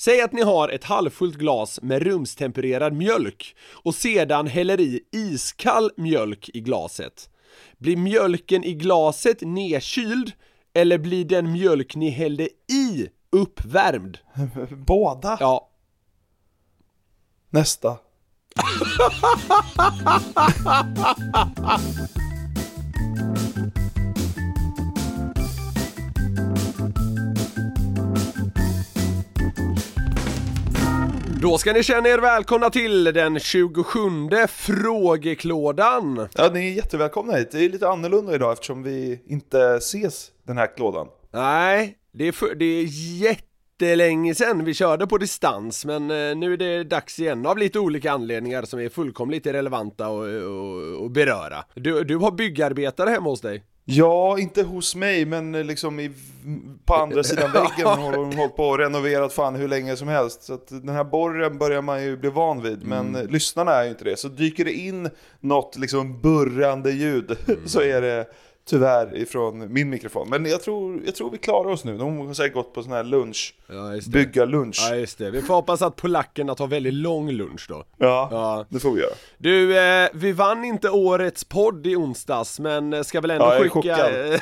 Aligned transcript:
Säg 0.00 0.20
att 0.20 0.32
ni 0.32 0.42
har 0.42 0.68
ett 0.68 0.84
halvfullt 0.84 1.36
glas 1.36 1.80
med 1.82 2.02
rumstempererad 2.02 2.92
mjölk 2.92 3.56
och 3.72 3.94
sedan 3.94 4.46
häller 4.46 4.80
i 4.80 5.00
iskall 5.12 5.90
mjölk 5.96 6.50
i 6.54 6.60
glaset. 6.60 7.30
Blir 7.78 7.96
mjölken 7.96 8.64
i 8.64 8.74
glaset 8.74 9.40
nedkyld 9.40 10.32
eller 10.74 10.98
blir 10.98 11.24
den 11.24 11.52
mjölk 11.52 11.96
ni 11.96 12.10
hällde 12.10 12.48
i 12.72 13.08
uppvärmd? 13.30 14.18
Båda. 14.86 15.36
Ja, 15.40 15.70
Nästa. 17.50 17.98
då 31.42 31.58
ska 31.58 31.72
ni 31.72 31.82
känna 31.82 32.08
er 32.08 32.18
välkomna 32.18 32.70
till 32.70 33.04
den 33.04 33.40
27 33.40 34.10
frågeklådan. 34.48 36.28
Ja, 36.34 36.50
ni 36.54 36.68
är 36.68 36.72
jättevälkomna 36.72 37.36
hit. 37.36 37.50
Det 37.50 37.64
är 37.64 37.68
lite 37.68 37.88
annorlunda 37.88 38.34
idag 38.34 38.52
eftersom 38.52 38.82
vi 38.82 39.20
inte 39.26 39.74
ses 39.76 40.30
den 40.46 40.58
här 40.58 40.76
klådan. 40.76 41.06
Nej, 41.32 41.96
det 42.12 42.28
är, 42.28 42.32
för, 42.32 42.54
det 42.54 42.64
är 42.64 42.84
jättelänge 43.22 44.34
sedan 44.34 44.64
vi 44.64 44.74
körde 44.74 45.06
på 45.06 45.18
distans 45.18 45.84
men 45.84 46.02
eh, 46.02 46.36
nu 46.36 46.52
är 46.52 46.56
det 46.56 46.84
dags 46.84 47.18
igen 47.18 47.46
av 47.46 47.58
lite 47.58 47.78
olika 47.78 48.12
anledningar 48.12 48.62
som 48.62 48.80
är 48.80 48.88
fullkomligt 48.88 49.46
irrelevanta 49.46 50.08
och 50.08 51.10
beröra. 51.10 51.64
Du, 51.74 52.04
du 52.04 52.16
har 52.16 52.30
byggarbetare 52.30 53.10
hemma 53.10 53.30
hos 53.30 53.40
dig? 53.40 53.64
Ja, 53.90 54.38
inte 54.38 54.62
hos 54.62 54.94
mig, 54.94 55.24
men 55.24 55.52
liksom 55.52 56.00
i, 56.00 56.10
på 56.84 56.94
andra 56.94 57.22
sidan 57.22 57.52
väggen 57.52 57.86
har 57.98 58.12
de 58.12 58.36
hållit 58.36 58.56
på 58.56 58.64
och 58.68 58.78
renoverat 58.78 59.32
fan 59.32 59.54
hur 59.54 59.68
länge 59.68 59.96
som 59.96 60.08
helst. 60.08 60.42
Så 60.42 60.58
den 60.68 60.88
här 60.94 61.04
borren 61.04 61.58
börjar 61.58 61.82
man 61.82 62.02
ju 62.04 62.16
bli 62.16 62.30
van 62.30 62.62
vid, 62.62 62.84
men 62.86 63.14
Mm. 63.16 63.26
lyssnarna 63.26 63.72
är 63.72 63.84
ju 63.84 63.90
inte 63.90 64.04
det. 64.04 64.16
Så 64.16 64.28
dyker 64.28 64.64
det 64.64 64.72
in 64.72 65.10
något 65.40 65.76
liksom 65.76 66.20
burrande 66.20 66.90
ljud 66.90 67.36
så 67.66 67.80
är 67.80 68.00
det 68.00 68.26
tyvärr 68.64 69.16
ifrån 69.16 69.72
min 69.72 69.90
mikrofon. 69.90 70.28
Men 70.30 70.46
jag 70.46 70.62
tror, 70.62 71.02
jag 71.04 71.14
tror 71.14 71.30
vi 71.30 71.38
klarar 71.38 71.70
oss 71.70 71.84
nu. 71.84 71.96
De 71.98 72.18
har 72.26 72.34
säkert 72.34 72.54
gått 72.54 72.74
på 72.74 72.82
sån 72.82 72.92
här 72.92 73.04
lunch, 73.04 73.54
Ja, 73.66 73.92
bygga 74.12 74.44
lunch. 74.44 74.86
Ja 74.90 74.96
just 74.96 75.18
det, 75.18 75.30
vi 75.30 75.42
får 75.42 75.54
hoppas 75.54 75.82
att 75.82 75.96
polackerna 75.96 76.54
tar 76.54 76.66
väldigt 76.66 76.94
lång 76.94 77.30
lunch 77.30 77.66
då. 77.68 77.84
Ja, 77.98 78.28
Ja. 78.30 78.66
det 78.68 78.80
får 78.80 78.92
vi 78.92 79.00
göra. 79.00 79.14
Du, 79.38 79.78
eh, 79.78 80.08
vi 80.14 80.32
vann 80.32 80.64
inte 80.64 80.90
årets 80.90 81.44
podd 81.44 81.86
i 81.86 81.96
onsdags 81.96 82.60
men 82.60 82.92
eh, 82.92 83.02
ska 83.02 83.20
väl 83.20 83.30
ändå 83.30 83.44
Ja, 83.44 83.54
jag 83.54 83.66
är 83.66 83.68
skicka... 83.68 84.40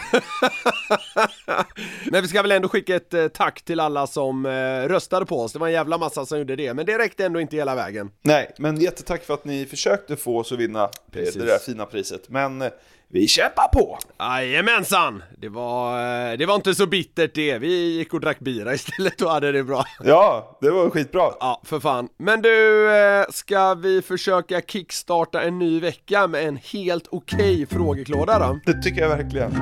men 2.11 2.23
vi 2.23 2.29
ska 2.29 2.43
väl 2.43 2.53
ändå 2.53 2.69
skicka 2.69 2.97
ett 2.97 3.15
eh, 3.15 3.29
tack 3.29 3.63
till 3.63 3.81
alla 3.81 4.07
som 4.07 4.47
eh, 4.47 4.51
röstade 4.89 5.27
på 5.27 5.41
oss, 5.41 5.53
det 5.53 5.59
var 5.59 5.67
en 5.67 5.73
jävla 5.73 5.99
massa 5.99 6.27
som 6.27 6.39
gjorde 6.39 6.57
det, 6.57 6.75
men 6.75 6.87
det 6.87 6.99
räckte 6.99 7.25
ändå 7.27 7.41
inte 7.41 7.57
hela 7.57 7.75
vägen. 7.75 8.11
Nej, 8.23 8.51
men 8.59 8.81
jättetack 8.81 9.25
för 9.25 9.35
att 9.35 9.45
ni 9.45 9.67
försökte 9.67 10.17
få 10.17 10.39
oss 10.39 10.53
att 10.53 10.59
vinna 10.59 10.83
eh, 10.85 10.89
det 11.13 11.45
där 11.47 11.59
fina 11.59 11.87
priset. 11.87 12.29
Men 12.29 12.63
eh, 12.63 12.69
vi 13.11 13.29
kämpar 13.29 13.69
på! 13.69 13.99
Jajamensan! 14.19 15.23
Det 15.39 15.49
var, 15.49 15.99
eh, 16.31 16.39
det 16.39 16.47
var 16.47 16.55
inte 16.55 16.75
så 16.75 16.87
bittert 16.87 17.35
det, 17.35 17.59
vi 17.59 17.97
gick 17.97 18.15
och 18.15 18.21
drack 18.21 18.39
bira 18.39 18.75
istället 18.75 19.23
och 19.23 19.31
hade 19.31 19.53
det 19.53 19.65
bra. 19.65 19.85
Ja, 20.05 20.59
det 20.61 20.71
var 20.71 20.91
skitbra. 20.91 21.33
Ja, 21.41 21.63
för 21.65 21.81
fan. 21.81 22.09
Men 22.19 22.43
du, 22.43 22.91
eh, 22.97 23.25
ska 23.31 23.75
vi 23.75 24.03
försöka 24.03 24.61
kickstarta 24.61 25.43
en 25.43 25.59
ny 25.59 25.81
vecka 25.81 26.27
med 26.27 26.49
en 26.49 26.57
helt 26.57 27.07
okej 27.11 27.67
frågeklåda 27.67 28.39
då? 28.39 28.61
Det 28.67 28.83
tycker 28.83 29.01
jag 29.01 29.09
verkligen. 29.09 29.55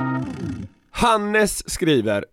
Hannes 0.91 1.69
skriver 1.69 2.25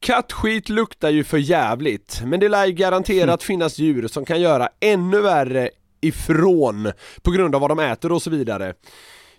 Kattskit 0.00 0.68
luktar 0.68 1.10
ju 1.10 1.24
för 1.24 1.38
jävligt, 1.38 2.22
men 2.24 2.40
det 2.40 2.48
lär 2.48 2.66
ju 2.66 2.72
garanterat 2.72 3.42
finnas 3.42 3.78
djur 3.78 4.08
som 4.08 4.24
kan 4.24 4.40
göra 4.40 4.68
ännu 4.80 5.20
värre 5.20 5.70
ifrån 6.00 6.92
på 7.22 7.30
grund 7.30 7.54
av 7.54 7.60
vad 7.60 7.70
de 7.70 7.78
äter 7.78 8.12
och 8.12 8.22
så 8.22 8.30
vidare. 8.30 8.74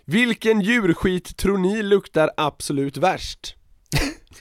Vilken 0.08 0.60
djurskit 0.60 1.36
tror 1.36 1.58
ni 1.58 1.82
luktar 1.82 2.30
absolut 2.36 2.96
värst? 2.96 3.54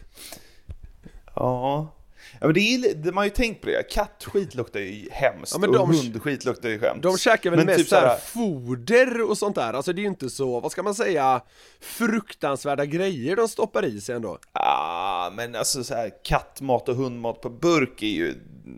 Ja. 1.35 1.91
Ja 2.39 2.47
men 2.47 2.53
det 2.53 2.59
är, 2.59 3.03
man 3.05 3.17
har 3.17 3.23
ju 3.23 3.29
tänkt 3.29 3.61
på 3.61 3.67
det, 3.67 3.83
kattskit 3.91 4.55
luktar 4.55 4.79
ju 4.79 5.09
hemskt 5.11 5.51
Ja, 5.53 5.59
men 5.59 5.69
och 5.69 5.75
de- 5.75 5.89
hundskit 5.89 6.45
luktar 6.45 6.69
ju 6.69 6.79
hemskt. 6.81 7.03
De 7.03 7.17
käkar 7.17 7.49
väl 7.49 7.57
Men 7.59 7.65
mest 7.65 7.77
typ 7.79 7.87
såhär 7.87 8.01
såhär- 8.01 8.17
foder 8.17 9.29
och 9.29 9.37
sånt 9.37 9.55
där, 9.55 9.73
alltså 9.73 9.93
det 9.93 9.99
är 9.99 10.03
ju 10.03 10.09
inte 10.09 10.29
så, 10.29 10.59
vad 10.59 10.71
ska 10.71 10.83
man 10.83 10.95
säga, 10.95 11.41
fruktansvärda 11.79 12.85
grejer 12.85 13.35
de 13.35 13.47
stoppar 13.47 13.85
i 13.85 14.01
sig 14.01 14.15
ändå. 14.15 14.39
Ah, 14.51 15.29
men 15.29 15.55
alltså 15.55 15.83
så 15.83 15.93
här 15.95 16.11
kattmat 16.23 16.89
och 16.89 16.95
hundmat 16.95 17.41
på 17.41 17.49
burk 17.49 18.01
är 18.03 18.07
ju 18.07 18.33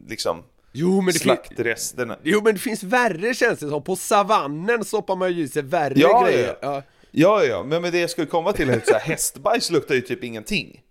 liksom 0.08 0.44
Jo 0.80 1.02
men 1.02 1.14
det 1.14 1.20
slaktresterna. 1.20 2.18
Jo 2.24 2.42
men 2.44 2.54
det 2.54 2.60
finns 2.60 2.84
värre 2.84 3.34
känns 3.34 3.60
det 3.60 3.70
som, 3.70 3.84
på 3.84 3.96
savannen 3.96 4.86
stoppar 4.86 5.16
man 5.16 5.34
ju 5.34 5.44
i 5.44 5.48
sig 5.48 5.62
värre 5.62 5.94
Ja, 5.96 6.24
grejer. 6.26 6.58
ja. 6.62 6.74
Ja. 6.76 6.84
Ja, 7.12 7.44
ja, 7.44 7.64
men 7.64 7.82
med 7.82 7.92
det 7.94 8.00
jag 8.00 8.10
skulle 8.10 8.28
komma 8.28 8.54
till 8.54 8.70
är 8.70 8.78
att 8.78 9.02
hästbajs 9.02 9.72
luktar 9.72 9.96
ju 9.96 10.02
typ 10.02 10.24
ingenting. 10.24 10.82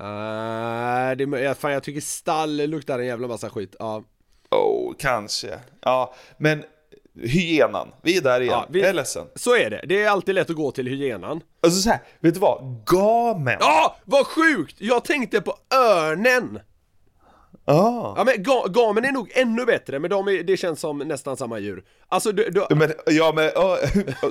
Nej, 0.00 1.16
det, 1.16 1.24
ja, 1.40 1.54
fan 1.54 1.72
jag 1.72 1.82
tycker 1.82 2.00
stall 2.00 2.56
luktar 2.56 2.98
en 2.98 3.06
jävla 3.06 3.28
massa 3.28 3.50
skit. 3.50 3.76
Ja. 3.78 4.02
Oh, 4.50 4.94
kanske. 4.98 5.58
Ja, 5.80 6.14
men 6.38 6.64
hyenan, 7.22 7.88
vi 8.02 8.16
är 8.16 8.20
där 8.22 8.40
igen. 8.40 8.52
Ja, 8.54 8.66
vi- 8.70 8.80
Jag 8.80 8.88
är 8.88 8.92
ledsen. 8.94 9.26
Så 9.34 9.56
är 9.56 9.70
det, 9.70 9.84
det 9.88 10.02
är 10.02 10.08
alltid 10.10 10.34
lätt 10.34 10.50
att 10.50 10.56
gå 10.56 10.70
till 10.70 10.86
hyenan. 10.86 11.40
Alltså 11.62 11.80
så 11.80 11.90
här, 11.90 11.98
vet 12.20 12.34
du 12.34 12.40
vad? 12.40 12.82
Gamen! 12.86 13.56
Ja, 13.60 13.96
vad 14.04 14.26
sjukt! 14.26 14.76
Jag 14.78 15.04
tänkte 15.04 15.40
på 15.40 15.56
örnen! 15.74 16.60
Ah. 17.66 18.14
Ja 18.16 18.24
men 18.24 18.42
ga, 18.42 18.66
gamen 18.68 19.04
är 19.04 19.12
nog 19.12 19.30
ännu 19.34 19.64
bättre, 19.64 19.98
men 19.98 20.10
de 20.10 20.28
är, 20.28 20.42
det 20.42 20.56
känns 20.56 20.80
som 20.80 20.98
nästan 20.98 21.36
samma 21.36 21.58
djur. 21.58 21.84
Alltså 22.08 22.32
du, 22.32 22.50
du, 22.50 22.66
Men, 22.76 22.92
ja 23.06 23.32
men 23.34 23.44
ö, 23.44 23.76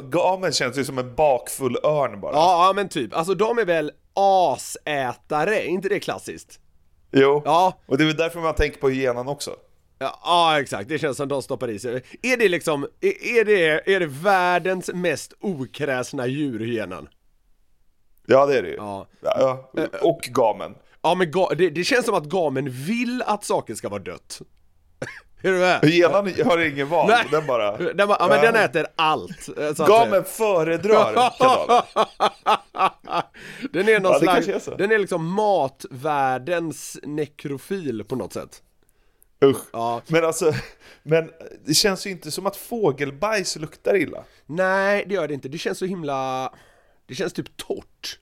gamen 0.09 0.51
känns 0.51 0.77
ju 0.77 0.85
som 0.85 0.97
en 0.97 1.15
bakfull 1.15 1.77
örn 1.83 2.21
bara. 2.21 2.33
ja, 2.33 2.67
ja 2.67 2.73
men 2.73 2.89
typ, 2.89 3.13
alltså 3.15 3.33
de 3.33 3.57
är 3.57 3.65
väl 3.65 3.91
asätare, 4.13 5.55
är 5.59 5.65
inte 5.65 5.89
det 5.89 5.99
klassiskt? 5.99 6.59
Jo, 7.11 7.41
Ja, 7.45 7.79
och 7.85 7.97
det 7.97 8.03
är 8.03 8.05
väl 8.05 8.15
därför 8.15 8.39
man 8.39 8.55
tänker 8.55 8.79
på 8.79 8.89
hyenan 8.89 9.27
också. 9.27 9.55
Ja, 9.99 10.19
ja 10.23 10.61
exakt, 10.61 10.89
det 10.89 10.99
känns 10.99 11.17
som 11.17 11.27
de 11.27 11.41
stoppar 11.41 11.69
i 11.69 11.79
sig. 11.79 12.03
Är 12.21 12.37
det 12.37 12.49
liksom, 12.49 12.83
är, 13.01 13.39
är 13.39 13.45
det, 13.45 13.93
är 13.95 13.99
det 13.99 14.05
världens 14.05 14.89
mest 14.93 15.33
okräsna 15.39 16.27
djur, 16.27 16.59
hyenan? 16.59 17.07
Ja 18.27 18.45
det 18.45 18.57
är 18.57 18.63
det 18.63 18.69
ju. 18.69 18.75
Ja. 18.75 19.07
Ja, 19.21 19.69
ja. 19.73 19.87
Och 20.01 20.21
gamen. 20.21 20.75
Ja 21.03 21.15
men 21.15 21.31
det, 21.57 21.69
det 21.69 21.83
känns 21.83 22.05
som 22.05 22.15
att 22.15 22.25
gamen 22.25 22.69
vill 22.69 23.21
att 23.25 23.43
saker 23.43 23.75
ska 23.75 23.89
vara 23.89 24.01
dött. 24.03 24.41
är 25.41 25.51
du 25.51 25.59
med? 25.59 25.79
Hyenan 25.83 26.33
har 26.45 26.57
ingen 26.59 26.89
val, 26.89 27.07
Nej. 27.09 27.25
den 27.31 27.47
bara... 27.47 27.77
Den, 27.77 28.07
bara- 28.07 28.17
ja 28.19 28.27
men 28.27 28.41
den 28.41 28.55
äter 28.55 28.87
allt. 28.95 29.49
Gamen 29.77 30.23
föredrar 30.23 31.13
kadaver. 31.13 31.83
den 33.73 33.89
är 33.89 33.99
någon 33.99 34.11
Ja, 34.11 34.19
slags, 34.19 34.67
är 34.67 34.77
den 34.77 34.91
är 34.91 34.99
liksom 34.99 35.25
matvärldens 35.33 36.99
nekrofil 37.03 38.03
på 38.03 38.15
något 38.15 38.33
sätt. 38.33 38.61
Usch. 39.45 39.65
Ja. 39.73 40.01
Men 40.07 40.25
alltså, 40.25 40.53
men 41.03 41.29
det 41.65 41.73
känns 41.73 42.07
ju 42.07 42.09
inte 42.09 42.31
som 42.31 42.45
att 42.45 42.55
fågelbajs 42.55 43.55
luktar 43.55 43.95
illa. 43.95 44.23
Nej, 44.45 45.05
det 45.07 45.13
gör 45.13 45.27
det 45.27 45.33
inte. 45.33 45.49
Det 45.49 45.57
känns 45.57 45.77
så 45.77 45.85
himla... 45.85 46.53
Det 47.05 47.15
känns 47.15 47.33
typ 47.33 47.57
torrt. 47.57 48.19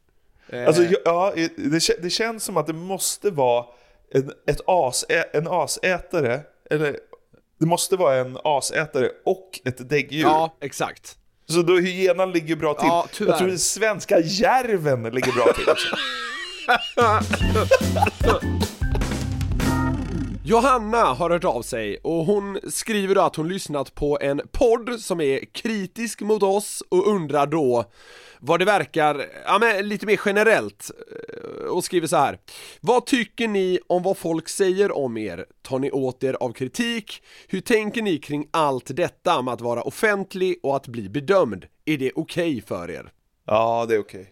Eh, 0.51 0.67
Alltså, 0.67 0.83
ja, 1.05 1.33
det, 1.35 2.01
det 2.01 2.09
känns 2.09 2.43
som 2.43 2.57
att 2.57 2.67
det 2.67 2.73
måste 2.73 3.29
vara 3.29 3.65
en, 4.13 4.31
ett 4.47 4.61
as, 4.65 5.05
en 5.33 5.47
asätare, 5.47 6.39
eller 6.69 6.97
det 7.59 7.65
måste 7.65 7.95
vara 7.95 8.15
en 8.15 8.37
asätare 8.43 9.09
och 9.25 9.59
ett 9.65 9.89
däggdjur 9.89 10.21
Ja, 10.21 10.57
exakt. 10.61 11.17
Så 11.49 11.61
då 11.61 11.77
hyenan 11.77 12.31
ligger 12.31 12.55
bra 12.55 12.73
till. 12.73 12.87
Ja, 12.87 13.07
tyvärr. 13.13 13.31
jag 13.31 13.39
tror 13.39 13.47
den 13.47 13.59
svenska 13.59 14.19
järven 14.19 15.03
ligger 15.03 15.31
bra 15.31 15.53
till 15.53 15.69
också. 15.69 15.95
Johanna 20.51 21.03
har 21.03 21.29
hört 21.29 21.43
av 21.43 21.61
sig 21.61 21.97
och 21.97 22.25
hon 22.25 22.59
skriver 22.69 23.15
då 23.15 23.21
att 23.21 23.35
hon 23.35 23.47
lyssnat 23.47 23.95
på 23.95 24.17
en 24.21 24.41
podd 24.51 24.99
som 24.99 25.21
är 25.21 25.45
kritisk 25.45 26.21
mot 26.21 26.43
oss 26.43 26.83
och 26.89 27.07
undrar 27.07 27.47
då 27.47 27.85
vad 28.39 28.59
det 28.59 28.65
verkar, 28.65 29.25
ja 29.45 29.57
men 29.59 29.89
lite 29.89 30.05
mer 30.05 30.19
generellt 30.25 30.91
eh, 30.91 31.65
och 31.65 31.83
skriver 31.83 32.07
så 32.07 32.17
här. 32.17 32.39
Vad 32.81 33.05
tycker 33.05 33.47
ni 33.47 33.79
om 33.87 34.03
vad 34.03 34.17
folk 34.17 34.49
säger 34.49 34.97
om 34.97 35.17
er? 35.17 35.45
Tar 35.61 35.79
ni 35.79 35.91
åt 35.91 36.23
er 36.23 36.33
av 36.33 36.53
kritik? 36.53 37.23
Hur 37.47 37.61
tänker 37.61 38.01
ni 38.01 38.17
kring 38.17 38.47
allt 38.51 38.95
detta 38.95 39.41
med 39.41 39.53
att 39.53 39.61
vara 39.61 39.81
offentlig 39.81 40.59
och 40.63 40.75
att 40.75 40.87
bli 40.87 41.09
bedömd? 41.09 41.65
Är 41.85 41.97
det 41.97 42.11
okej 42.15 42.61
för 42.61 42.91
er? 42.91 43.11
Ja, 43.45 43.85
det 43.89 43.95
är 43.95 43.99
okej. 43.99 44.29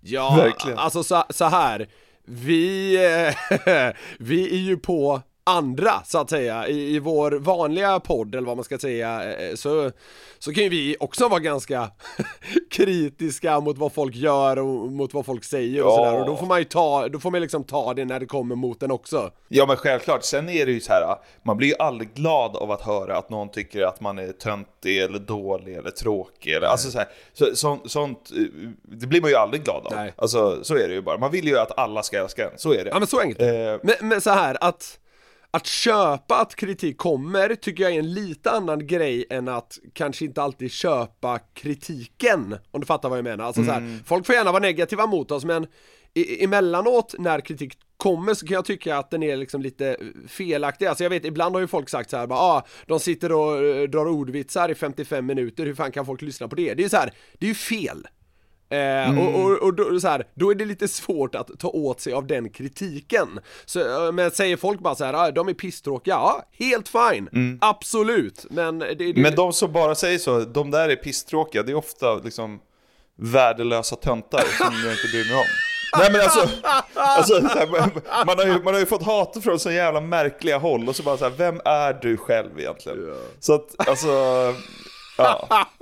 Ja, 0.00 0.34
Verkligen. 0.36 0.78
alltså 0.78 1.02
så, 1.02 1.24
så 1.30 1.44
här. 1.44 1.88
Vi, 2.24 2.94
eh, 2.96 3.94
vi 4.18 4.52
är 4.52 4.60
ju 4.60 4.76
på 4.76 5.22
andra 5.44 5.92
så 6.04 6.18
att 6.18 6.30
säga 6.30 6.68
i, 6.68 6.94
i 6.94 6.98
vår 6.98 7.30
vanliga 7.32 8.00
podd 8.00 8.34
eller 8.34 8.46
vad 8.46 8.56
man 8.56 8.64
ska 8.64 8.78
säga 8.78 9.34
eh, 9.38 9.54
så, 9.54 9.90
så 10.38 10.52
kan 10.54 10.62
ju 10.64 10.68
vi 10.70 10.96
också 11.00 11.28
vara 11.28 11.40
ganska 11.40 11.90
kritiska 12.70 13.60
mot 13.60 13.78
vad 13.78 13.92
folk 13.92 14.14
gör 14.16 14.58
och 14.58 14.92
mot 14.92 15.14
vad 15.14 15.26
folk 15.26 15.44
säger 15.44 15.82
och 15.82 15.90
Ja. 15.90 15.96
sådär 15.96 16.20
och 16.20 16.26
då 16.26 16.36
får 16.36 16.46
man 16.46 16.58
ju 16.58 16.64
ta, 16.64 17.08
då 17.08 17.18
får 17.18 17.30
man 17.30 17.40
liksom 17.40 17.64
ta 17.64 17.94
det 17.94 18.04
när 18.04 18.20
det 18.20 18.26
kommer 18.26 18.54
mot 18.54 18.82
en 18.82 18.90
också 18.90 19.30
Ja 19.48 19.66
men 19.66 19.76
självklart, 19.76 20.24
sen 20.24 20.48
är 20.48 20.66
det 20.66 20.72
ju 20.72 20.80
så 20.80 20.92
här, 20.92 21.16
man 21.42 21.56
blir 21.56 21.68
ju 21.68 21.74
aldrig 21.78 22.14
glad 22.14 22.56
av 22.56 22.70
att 22.70 22.82
höra 22.82 23.16
att 23.18 23.30
någon 23.30 23.48
tycker 23.50 23.82
att 23.82 24.00
man 24.00 24.18
är 24.18 24.32
töntig 24.32 24.98
eller 25.02 25.18
dålig 25.18 25.76
eller 25.76 25.90
tråkig 25.90 26.52
eller 26.52 26.66
alltså 26.66 26.90
så 26.90 26.98
här, 26.98 27.08
så, 27.32 27.56
så, 27.56 27.78
sånt, 27.84 28.30
eh, 28.36 28.68
det 28.82 29.06
blir 29.06 29.20
man 29.20 29.30
ju 29.30 29.36
aldrig 29.36 29.64
glad 29.64 29.86
av. 29.86 29.92
Nej. 29.96 30.12
Alltså 30.16 30.64
så 30.64 30.74
är 30.74 30.88
det 30.88 30.94
ju 30.94 31.02
bara, 31.02 31.18
man 31.18 31.30
vill 31.30 31.44
ju 31.48 31.58
att 31.58 31.78
alla 31.78 32.02
ska 32.02 32.18
älska 32.18 32.44
en, 32.50 32.58
så 32.58 32.72
är 32.72 32.84
det. 32.84 32.90
Ja 32.90 32.98
men 32.98 33.08
så 33.08 33.20
enkelt. 33.20 33.40
Eh, 33.40 33.48
Men, 33.82 34.08
men 34.08 34.20
så 34.20 34.30
här 34.30 34.56
att 34.60 34.98
att 35.54 35.66
köpa 35.66 36.40
att 36.40 36.54
kritik 36.54 36.96
kommer 36.96 37.54
tycker 37.54 37.82
jag 37.82 37.92
är 37.92 37.98
en 37.98 38.14
lite 38.14 38.50
annan 38.50 38.86
grej 38.86 39.24
än 39.30 39.48
att 39.48 39.78
kanske 39.92 40.24
inte 40.24 40.42
alltid 40.42 40.70
köpa 40.70 41.38
kritiken 41.38 42.56
Om 42.70 42.80
du 42.80 42.86
fattar 42.86 43.08
vad 43.08 43.18
jag 43.18 43.24
menar, 43.24 43.44
alltså 43.44 43.64
så 43.64 43.70
här, 43.70 43.98
folk 44.06 44.26
får 44.26 44.34
gärna 44.34 44.52
vara 44.52 44.62
negativa 44.62 45.06
mot 45.06 45.30
oss 45.30 45.44
men 45.44 45.66
emellanåt 46.14 47.14
när 47.18 47.40
kritik 47.40 47.78
kommer 47.96 48.34
så 48.34 48.46
kan 48.46 48.54
jag 48.54 48.64
tycka 48.64 48.96
att 48.96 49.10
den 49.10 49.22
är 49.22 49.36
liksom 49.36 49.62
lite 49.62 49.96
felaktig, 50.28 50.86
alltså 50.86 51.04
jag 51.04 51.10
vet 51.10 51.24
ibland 51.24 51.54
har 51.54 51.60
ju 51.60 51.66
folk 51.66 51.88
sagt 51.88 52.10
så 52.10 52.16
här 52.16 52.26
bara 52.26 52.38
ah, 52.38 52.66
de 52.86 53.00
sitter 53.00 53.32
och 53.32 53.64
eh, 53.64 53.88
drar 53.88 54.06
ordvitsar 54.06 54.68
i 54.68 54.74
55 54.74 55.26
minuter, 55.26 55.66
hur 55.66 55.74
fan 55.74 55.92
kan 55.92 56.06
folk 56.06 56.22
lyssna 56.22 56.48
på 56.48 56.54
det? 56.54 56.74
Det 56.74 56.80
är 56.80 56.84
ju 56.84 56.88
så 56.88 56.96
här, 56.96 57.12
det 57.38 57.46
är 57.46 57.48
ju 57.48 57.54
fel 57.54 58.06
Eh, 58.72 59.18
Och, 59.18 59.40
och, 59.44 59.62
och 59.62 59.74
då, 59.74 60.00
så 60.00 60.08
här, 60.08 60.26
då 60.34 60.50
är 60.50 60.54
det 60.54 60.64
lite 60.64 60.88
svårt 60.88 61.34
att 61.34 61.50
ta 61.58 61.68
åt 61.68 62.00
sig 62.00 62.12
av 62.12 62.26
den 62.26 62.50
kritiken. 62.50 63.40
Så, 63.64 64.06
eh, 64.06 64.12
men 64.12 64.30
säger 64.30 64.56
folk 64.56 64.80
bara 64.80 64.94
så 64.94 65.04
här, 65.04 65.14
ah, 65.14 65.30
de 65.30 65.48
är 65.48 65.54
pisstråkiga, 65.54 66.14
ja, 66.14 66.42
helt 66.58 66.88
fine, 66.88 67.58
absolut. 67.60 68.46
Men 68.50 68.78
det, 68.78 68.94
det, 68.94 69.16
Men 69.16 69.34
de 69.34 69.52
som 69.52 69.72
bara 69.72 69.94
säger 69.94 70.18
så, 70.18 70.40
de 70.40 70.70
där 70.70 70.88
är 70.88 70.96
pisstråkiga, 70.96 71.62
det 71.62 71.72
är 71.72 71.76
ofta 71.76 72.14
liksom 72.14 72.60
värdelösa 73.16 73.96
töntar 73.96 74.44
som 74.58 74.74
jag 74.84 74.92
inte 74.92 75.08
bryr 75.12 75.24
mig 75.24 75.34
om. 75.40 75.46
Nej 75.98 76.12
men 76.12 76.20
alltså, 76.20 76.48
alltså 76.94 77.40
man, 78.26 78.38
har 78.38 78.46
ju, 78.46 78.62
man 78.62 78.74
har 78.74 78.80
ju 78.80 78.86
fått 78.86 79.02
hat 79.02 79.36
från 79.44 79.58
så 79.58 79.70
jävla 79.70 80.00
märkliga 80.00 80.58
håll 80.58 80.88
och 80.88 80.96
så 80.96 81.02
bara 81.02 81.16
så 81.16 81.24
här, 81.24 81.32
vem 81.36 81.60
är 81.64 81.92
du 82.02 82.16
själv 82.16 82.58
egentligen? 82.60 82.98
Så 83.40 83.54
att 83.54 83.88
alltså, 83.88 84.08
ja. 85.22 85.66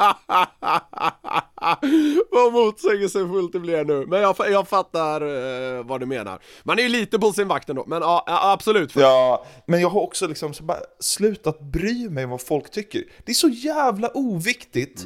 Vad 2.30 2.52
motsägelsefullt 2.52 3.52
det 3.52 3.60
blir 3.60 3.84
nu. 3.84 4.06
Men 4.06 4.20
jag, 4.20 4.36
jag 4.38 4.68
fattar 4.68 5.20
eh, 5.20 5.84
vad 5.84 6.00
du 6.00 6.06
menar. 6.06 6.38
Man 6.62 6.78
är 6.78 6.82
ju 6.82 6.88
lite 6.88 7.18
på 7.18 7.32
sin 7.32 7.48
vakt 7.48 7.68
ändå, 7.68 7.84
men 7.86 8.02
ja, 8.02 8.24
absolut. 8.26 8.96
Ja, 8.96 9.46
men 9.66 9.80
jag 9.80 9.90
har 9.90 10.00
också 10.00 10.26
liksom 10.26 10.54
så 10.54 10.62
bara 10.62 10.78
slutat 11.00 11.60
bry 11.60 12.08
mig 12.08 12.24
om 12.24 12.30
vad 12.30 12.40
folk 12.40 12.70
tycker. 12.70 13.02
Det 13.24 13.32
är 13.32 13.34
så 13.34 13.48
jävla 13.48 14.10
oviktigt 14.14 15.04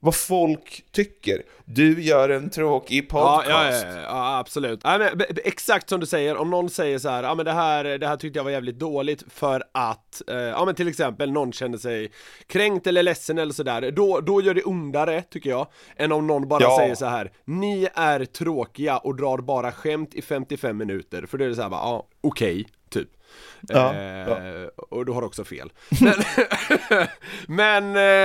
vad 0.00 0.14
folk 0.16 0.84
tycker. 0.92 1.42
Du 1.64 2.02
gör 2.02 2.28
en 2.28 2.50
tråkig 2.50 3.06
Ja, 3.12 3.20
podcast. 3.42 3.86
ja, 3.86 3.94
ja, 3.96 4.02
ja, 4.02 4.38
absolut. 4.38 4.80
Ja, 4.84 4.98
men, 4.98 5.20
exakt 5.44 5.88
som 5.88 6.00
du 6.00 6.06
säger, 6.06 6.36
om 6.36 6.50
någon 6.50 6.70
säger 6.70 6.98
så 6.98 7.08
här, 7.08 7.22
ja 7.22 7.34
men 7.34 7.44
det 7.44 7.52
här, 7.52 7.84
det 7.84 8.06
här 8.06 8.16
tyckte 8.16 8.38
jag 8.38 8.44
var 8.44 8.50
jävligt 8.50 8.78
dåligt 8.78 9.24
för 9.28 9.62
att, 9.72 10.22
eh, 10.30 10.36
ja 10.36 10.64
men 10.64 10.74
till 10.74 10.88
exempel 10.88 11.32
någon 11.32 11.52
känner 11.52 11.78
sig 11.78 12.10
kränkt 12.46 12.86
eller 12.86 13.02
ledsen 13.02 13.38
eller 13.38 13.52
sådär, 13.52 13.90
då, 13.90 14.20
då 14.20 14.42
gör 14.42 14.54
det 14.54 14.62
ondare 14.62 15.22
tycker 15.22 15.50
jag, 15.50 15.66
än 15.96 16.12
om 16.12 16.26
någon 16.26 16.48
bara 16.48 16.62
Ja. 16.62 16.76
säger 16.80 16.94
så 16.94 17.06
här, 17.06 17.32
ni 17.44 17.88
är 17.94 18.24
tråkiga 18.24 18.98
och 18.98 19.16
drar 19.16 19.38
bara 19.38 19.72
skämt 19.72 20.14
i 20.14 20.22
55 20.22 20.76
minuter, 20.76 21.26
för 21.26 21.38
då 21.38 21.44
är 21.44 21.48
det 21.48 21.54
så 21.54 21.62
här 21.62 21.68
bara, 21.70 21.80
ja, 21.80 22.06
okej, 22.20 22.64
typ. 22.64 22.85
Ja, 23.68 23.94
eh, 23.94 24.66
Och 24.76 25.06
du 25.06 25.12
har 25.12 25.22
också 25.22 25.44
fel. 25.44 25.72
Men, 26.00 26.14
men, 27.46 27.84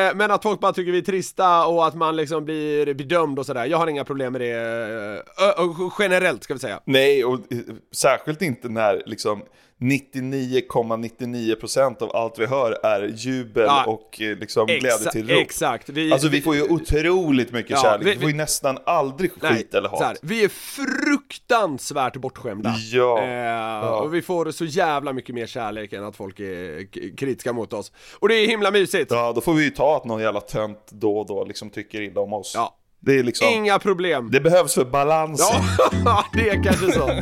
eh, 0.09 0.15
men 0.15 0.31
att 0.31 0.44
folk 0.44 0.59
bara 0.59 0.74
tycker 0.74 0.92
vi 0.92 0.98
är 0.98 1.01
trista 1.01 1.65
och 1.65 1.88
att 1.88 1.95
man 1.95 2.15
liksom 2.15 2.45
blir 2.45 2.94
bedömd 2.94 3.39
och 3.39 3.45
sådär, 3.45 3.65
jag 3.65 3.77
har 3.77 3.88
inga 3.88 4.03
problem 4.06 4.31
med 4.33 4.42
det 4.42 4.51
eh, 4.51 5.45
ö- 5.48 5.53
ö- 5.57 5.89
generellt 6.00 6.44
ska 6.44 6.53
vi 6.53 6.59
säga. 6.59 6.80
Nej, 6.86 7.25
och 7.25 7.33
eh, 7.33 7.57
särskilt 7.92 8.42
inte 8.42 8.69
när 8.69 9.03
liksom 9.06 9.42
99,99% 9.81 12.01
av 12.03 12.15
allt 12.15 12.39
vi 12.39 12.45
hör 12.45 12.85
är 12.85 13.07
jubel 13.15 13.63
Ja. 13.67 13.85
och 13.85 14.21
eh, 14.21 14.37
liksom 14.37 14.65
glädje 14.67 15.11
till 15.11 15.29
rop. 15.29 15.39
Exakt. 15.41 15.89
Vi, 15.89 16.13
Alltså 16.13 16.27
vi 16.27 16.41
får 16.41 16.55
ju 16.55 16.63
otroligt 16.63 17.51
mycket 17.51 17.71
Ja, 17.71 17.77
kärlek, 17.81 18.07
vi- 18.07 18.11
vi, 18.13 18.19
får 18.21 18.29
ju 18.29 18.35
nästan 18.35 18.77
aldrig 18.85 19.31
Nej, 19.41 19.53
skit 19.55 19.73
eller 19.73 19.89
hat. 19.89 20.01
här, 20.01 20.17
vi 20.21 20.43
är 20.43 20.49
fruktansvärt 20.49 22.15
bortskämda. 22.17 22.75
Ja. 22.91 23.21
Eh, 23.23 23.79
Och 23.87 24.13
vi 24.13 24.21
får 24.21 24.51
så 24.51 24.65
jävla 24.65 25.13
mycket 25.13 25.35
mer 25.35 25.47
kärlek 25.47 25.93
än 25.93 26.03
att 26.03 26.15
folk 26.15 26.39
är 26.39 26.87
kritiska 27.17 27.53
mot 27.53 27.73
oss. 27.73 27.91
Och 28.19 28.27
det 28.29 28.35
är 28.35 28.47
himla 28.47 28.71
mysigt. 28.71 29.11
Ja, 29.11 29.31
då 29.35 29.41
får 29.41 29.53
vi 29.53 29.63
ju 29.63 29.69
ta 29.69 29.97
att 29.97 30.05
någon 30.05 30.21
jävla 30.21 30.41
tönt 30.41 30.87
då 30.91 31.17
och 31.17 31.27
då 31.27 31.45
liksom 31.45 31.69
tycker 31.69 32.01
illa 32.01 32.21
om 32.21 32.33
oss. 32.33 32.51
Ja. 32.55 32.77
Det 32.99 33.19
är 33.19 33.23
liksom, 33.23 33.47
Inga 33.47 33.79
problem. 33.79 34.29
det 34.31 34.39
behövs 34.41 34.73
för 34.75 34.85
balansen. 34.85 35.61
Ja, 36.05 36.25
det 36.33 36.49
är 36.49 36.63
kanske 36.63 36.91
så. 36.91 37.09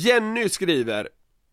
Jenny 0.00 0.48
skriver 0.48 1.08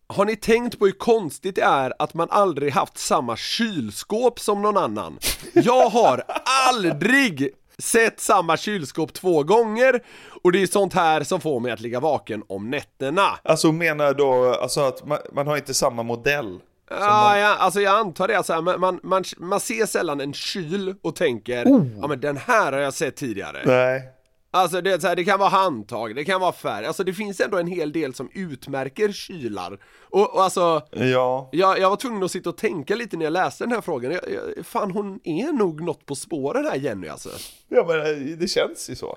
har 0.06 0.24
ni 0.24 0.36
tänkt 0.36 0.78
på 0.78 0.84
hur 0.84 0.92
konstigt 0.92 1.54
det 1.54 1.62
är 1.62 1.92
att 1.98 2.14
man 2.14 2.28
aldrig 2.30 2.72
haft 2.72 2.98
samma 2.98 3.36
kylskåp 3.36 4.40
som 4.40 4.62
någon 4.62 4.76
annan? 4.76 5.18
Jag 5.52 5.88
har 5.88 6.22
aldrig 6.68 7.54
sett 7.78 8.20
samma 8.20 8.56
kylskåp 8.56 9.12
två 9.12 9.42
gånger 9.42 10.02
och 10.42 10.52
det 10.52 10.62
är 10.62 10.66
sånt 10.66 10.94
här 10.94 11.22
som 11.22 11.40
får 11.40 11.60
mig 11.60 11.72
att 11.72 11.80
ligga 11.80 12.00
vaken 12.00 12.42
om 12.46 12.70
nätterna. 12.70 13.28
Alltså 13.42 13.72
menar 13.72 14.14
då, 14.14 14.54
alltså 14.54 14.80
att 14.80 15.06
man, 15.06 15.18
man 15.32 15.46
har 15.46 15.56
inte 15.56 15.74
samma 15.74 16.02
modell? 16.02 16.58
Ja, 16.90 17.38
ja, 17.38 17.56
alltså 17.56 17.80
jag 17.80 17.98
antar 17.98 18.28
det, 18.28 18.36
alltså, 18.36 18.62
man, 18.62 18.80
man, 18.80 19.00
man, 19.02 19.24
man 19.36 19.60
ser 19.60 19.86
sällan 19.86 20.20
en 20.20 20.32
kyl 20.32 20.94
och 21.02 21.16
tänker 21.16 21.66
ja 22.00 22.06
men 22.08 22.20
den 22.20 22.36
här 22.36 22.72
har 22.72 22.78
jag 22.78 22.94
sett 22.94 23.16
tidigare. 23.16 23.62
Nej. 23.64 24.17
Alltså 24.50 24.80
det, 24.80 25.00
så 25.00 25.06
här, 25.08 25.16
det 25.16 25.24
kan 25.24 25.38
vara 25.38 25.48
handtag, 25.48 26.14
det 26.16 26.24
kan 26.24 26.40
vara 26.40 26.52
färg, 26.52 26.86
alltså 26.86 27.04
det 27.04 27.12
finns 27.12 27.40
ändå 27.40 27.58
en 27.58 27.66
hel 27.66 27.92
del 27.92 28.14
som 28.14 28.30
utmärker 28.34 29.12
kylar. 29.12 29.78
Och, 30.02 30.34
och 30.34 30.42
alltså, 30.42 30.82
Ja. 30.92 31.48
jag, 31.52 31.78
jag 31.78 31.90
var 31.90 31.96
tvungen 31.96 32.22
att 32.22 32.30
sitta 32.30 32.50
och 32.50 32.56
tänka 32.56 32.94
lite 32.94 33.16
när 33.16 33.24
jag 33.24 33.32
läste 33.32 33.64
den 33.64 33.72
här 33.72 33.80
frågan. 33.80 34.12
Jag, 34.12 34.22
jag, 34.56 34.66
fan 34.66 34.90
hon 34.90 35.20
är 35.24 35.52
nog 35.52 35.80
något 35.80 36.06
på 36.06 36.14
spåren 36.14 36.64
här 36.64 36.76
Jenny 36.76 37.08
alltså. 37.08 37.28
Ja 37.68 37.84
men 37.88 38.00
eh, 38.00 38.36
det 38.38 38.48
känns 38.48 38.90
ju 38.90 38.94
så. 38.96 39.16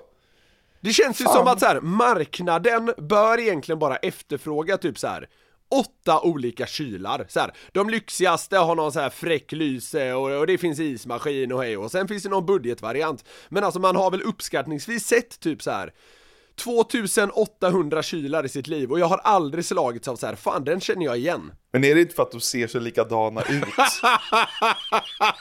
Det 0.80 0.90
känns 0.92 1.20
ju 1.20 1.24
Fan. 1.24 1.34
som 1.34 1.46
att 1.46 1.60
så 1.60 1.66
här, 1.66 1.80
marknaden 1.80 2.92
bör 2.98 3.38
egentligen 3.40 3.78
bara 3.78 3.96
efterfråga 3.96 4.76
typ 4.78 4.98
så 4.98 5.06
här 5.06 5.28
åtta 5.72 6.20
olika 6.20 6.66
kylar. 6.66 7.26
Så 7.28 7.40
här, 7.40 7.52
de 7.72 7.90
lyxigaste 7.90 8.56
har 8.58 8.74
någon 8.74 8.92
så 8.92 9.00
här 9.00 9.10
fräck 9.10 9.52
lyse 9.52 10.12
och, 10.12 10.30
och 10.30 10.46
det 10.46 10.58
finns 10.58 10.80
ismaskin 10.80 11.52
och 11.52 11.62
hej 11.62 11.76
och 11.76 11.90
sen 11.90 12.08
finns 12.08 12.22
det 12.22 12.28
någon 12.28 12.46
budgetvariant. 12.46 13.24
Men 13.48 13.64
alltså 13.64 13.80
man 13.80 13.96
har 13.96 14.10
väl 14.10 14.22
uppskattningsvis 14.22 15.06
sett 15.06 15.40
typ 15.40 15.62
så 15.62 15.70
här 15.70 15.92
2800 16.56 18.02
kylar 18.02 18.44
i 18.44 18.48
sitt 18.48 18.66
liv 18.66 18.90
och 18.90 19.00
jag 19.00 19.06
har 19.06 19.18
aldrig 19.18 19.64
slagits 19.64 20.08
av 20.08 20.16
så 20.16 20.26
här, 20.26 20.34
fan 20.34 20.64
den 20.64 20.80
känner 20.80 21.04
jag 21.04 21.18
igen. 21.18 21.52
Men 21.72 21.84
är 21.84 21.94
det 21.94 22.00
inte 22.00 22.14
för 22.14 22.22
att 22.22 22.30
de 22.30 22.40
ser 22.40 22.66
så 22.66 22.78
likadana 22.78 23.42
ut? 23.42 23.64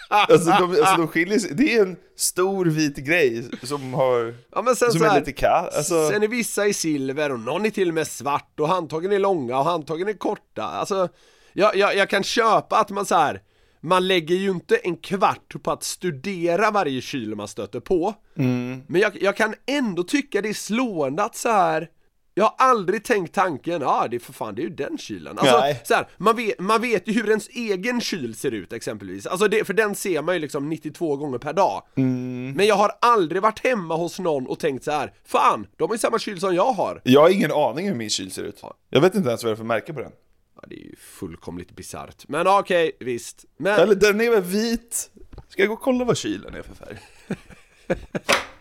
alltså, 0.10 0.50
de, 0.50 0.64
alltså 0.64 0.96
de 0.98 1.08
skiljer 1.08 1.40
sig, 1.40 1.52
det 1.54 1.76
är 1.76 1.82
en 1.82 1.96
stor 2.16 2.66
vit 2.66 2.96
grej 2.98 3.50
som 3.64 3.94
har, 3.94 4.36
Ja 4.52 4.62
men 4.62 4.76
sen 4.76 4.92
som 4.92 5.00
så 5.00 5.06
är 5.06 5.10
här, 5.10 5.20
lite 5.20 5.32
kass. 5.32 5.76
Alltså, 5.76 6.10
Sen 6.10 6.24
är 6.24 6.28
vissa 6.28 6.68
i 6.68 6.74
silver 6.74 7.32
och 7.32 7.40
någon 7.40 7.66
är 7.66 7.70
till 7.70 7.88
och 7.88 7.94
med 7.94 8.08
svart 8.08 8.60
och 8.60 8.68
handtagen 8.68 9.12
är 9.12 9.20
långa 9.20 9.58
och 9.58 9.66
handtagen 9.66 10.08
är 10.08 10.14
korta. 10.14 10.64
Alltså, 10.64 11.10
jag, 11.54 11.76
jag, 11.76 11.96
jag 11.96 12.10
kan 12.10 12.24
köpa 12.24 12.78
att 12.80 12.90
man 12.90 13.06
så 13.06 13.16
här. 13.16 13.42
Man 13.82 14.08
lägger 14.08 14.36
ju 14.36 14.50
inte 14.50 14.76
en 14.76 14.98
kvart 14.98 15.64
på 15.64 15.72
att 15.72 15.84
studera 15.84 16.72
varje 16.72 17.02
kyl 17.02 17.36
man 17.36 17.48
stöter 17.48 17.80
på. 17.80 18.14
Mm. 18.38 18.84
Men 18.88 19.02
jag, 19.02 19.22
jag 19.22 19.38
kan 19.38 19.54
ändå 19.66 20.04
tycka 20.04 20.42
det 20.42 20.50
är 20.50 20.54
slående 20.54 21.24
att 21.24 21.36
så 21.36 21.50
här. 21.50 21.90
Jag 22.34 22.44
har 22.44 22.56
aldrig 22.58 23.04
tänkt 23.04 23.36
tanken, 23.36 23.82
ja 23.82 23.88
ah, 23.88 24.08
det 24.08 24.18
är 24.18 24.20
för 24.20 24.34
fan, 24.34 24.56
det 24.56 24.62
är 24.62 24.64
ju 24.64 24.70
den 24.70 24.98
kylen. 24.98 25.40
Alltså, 25.40 25.60
Nej. 25.60 25.82
så 25.86 25.94
här, 25.94 26.08
man, 26.18 26.36
vet, 26.36 26.60
man 26.60 26.82
vet 26.82 27.08
ju 27.08 27.14
hur 27.14 27.30
ens 27.30 27.48
egen 27.48 28.02
kyl 28.02 28.36
ser 28.36 28.52
ut 28.52 28.74
exempelvis. 28.74 29.26
Alltså 29.26 29.48
det, 29.48 29.66
för 29.66 29.74
den 29.74 29.96
ser 29.96 30.22
man 30.22 30.36
ju 30.36 30.42
liksom 30.42 30.70
92 30.70 31.18
gånger 31.18 31.38
per 31.38 31.54
dag. 31.54 31.84
Mm. 31.96 32.52
Men 32.52 32.68
jag 32.68 32.76
har 32.76 32.92
aldrig 33.02 33.42
varit 33.42 33.66
hemma 33.66 33.96
hos 33.96 34.20
någon 34.20 34.48
och 34.48 34.60
tänkt 34.60 34.84
så 34.84 34.92
här, 34.92 35.14
fan, 35.26 35.68
de 35.78 35.90
har 35.90 35.96
ju 35.96 36.00
samma 36.00 36.20
kyl 36.20 36.40
som 36.40 36.56
jag 36.56 36.72
har. 36.74 37.02
Jag 37.04 37.22
har 37.22 37.30
ingen 37.30 37.52
aning 37.52 37.88
hur 37.88 37.96
min 37.96 38.10
kyl 38.10 38.32
ser 38.32 38.44
ut. 38.44 38.62
Jag 38.90 39.02
vet 39.02 39.16
inte 39.16 39.30
ens 39.30 39.44
vad 39.44 39.52
det 39.52 39.54
är 39.54 39.58
för 39.58 39.64
märke 39.64 39.94
på 39.94 40.02
den. 40.02 40.12
Ja, 40.56 40.64
det 40.68 40.76
är 40.76 40.84
ju 40.84 40.90
fullkomligt 41.02 41.72
bisarrt. 41.72 42.28
Men 42.28 42.48
okej, 42.48 42.92
visst. 43.00 43.46
Men, 43.58 43.80
Eller 43.80 43.96
den 43.96 44.22
är 44.22 44.30
väl 44.30 44.44
vit? 44.44 45.12
Ska 45.50 45.62
jag 45.62 45.70
gå 45.70 45.74
och 45.74 45.82
kolla 45.82 46.06
vad 46.06 46.18
kylen 46.18 46.56
är 46.56 46.62
för 46.62 46.76
färg? 46.76 46.98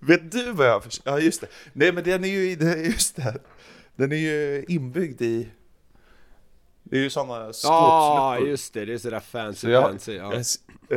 Vet 0.00 0.32
du 0.32 0.52
vad 0.52 0.66
jag 0.66 0.82
för 0.82 0.92
Ja 1.04 1.20
just 1.20 1.40
det. 1.40 1.46
Nej 1.72 1.92
men 1.92 2.04
den 2.04 2.24
är 2.24 2.28
ju, 2.28 2.50
just 2.84 3.16
det. 3.16 3.38
Den 3.96 4.12
är 4.12 4.16
ju 4.16 4.64
inbyggd 4.68 5.22
i... 5.22 5.48
Det 6.82 6.96
är 6.96 7.00
ju 7.00 7.10
sådana 7.10 7.44
ja, 7.44 7.52
skåpsluckor. 7.52 8.48
just 8.50 8.74
det, 8.74 8.84
det 8.84 8.92
är 8.92 8.98
sådär 8.98 9.20
fancy 9.20 9.60
Så 9.60 9.68
jag, 9.68 9.82
fancy. 9.82 10.14
Ja. 10.14 10.34
jag, 10.34 10.44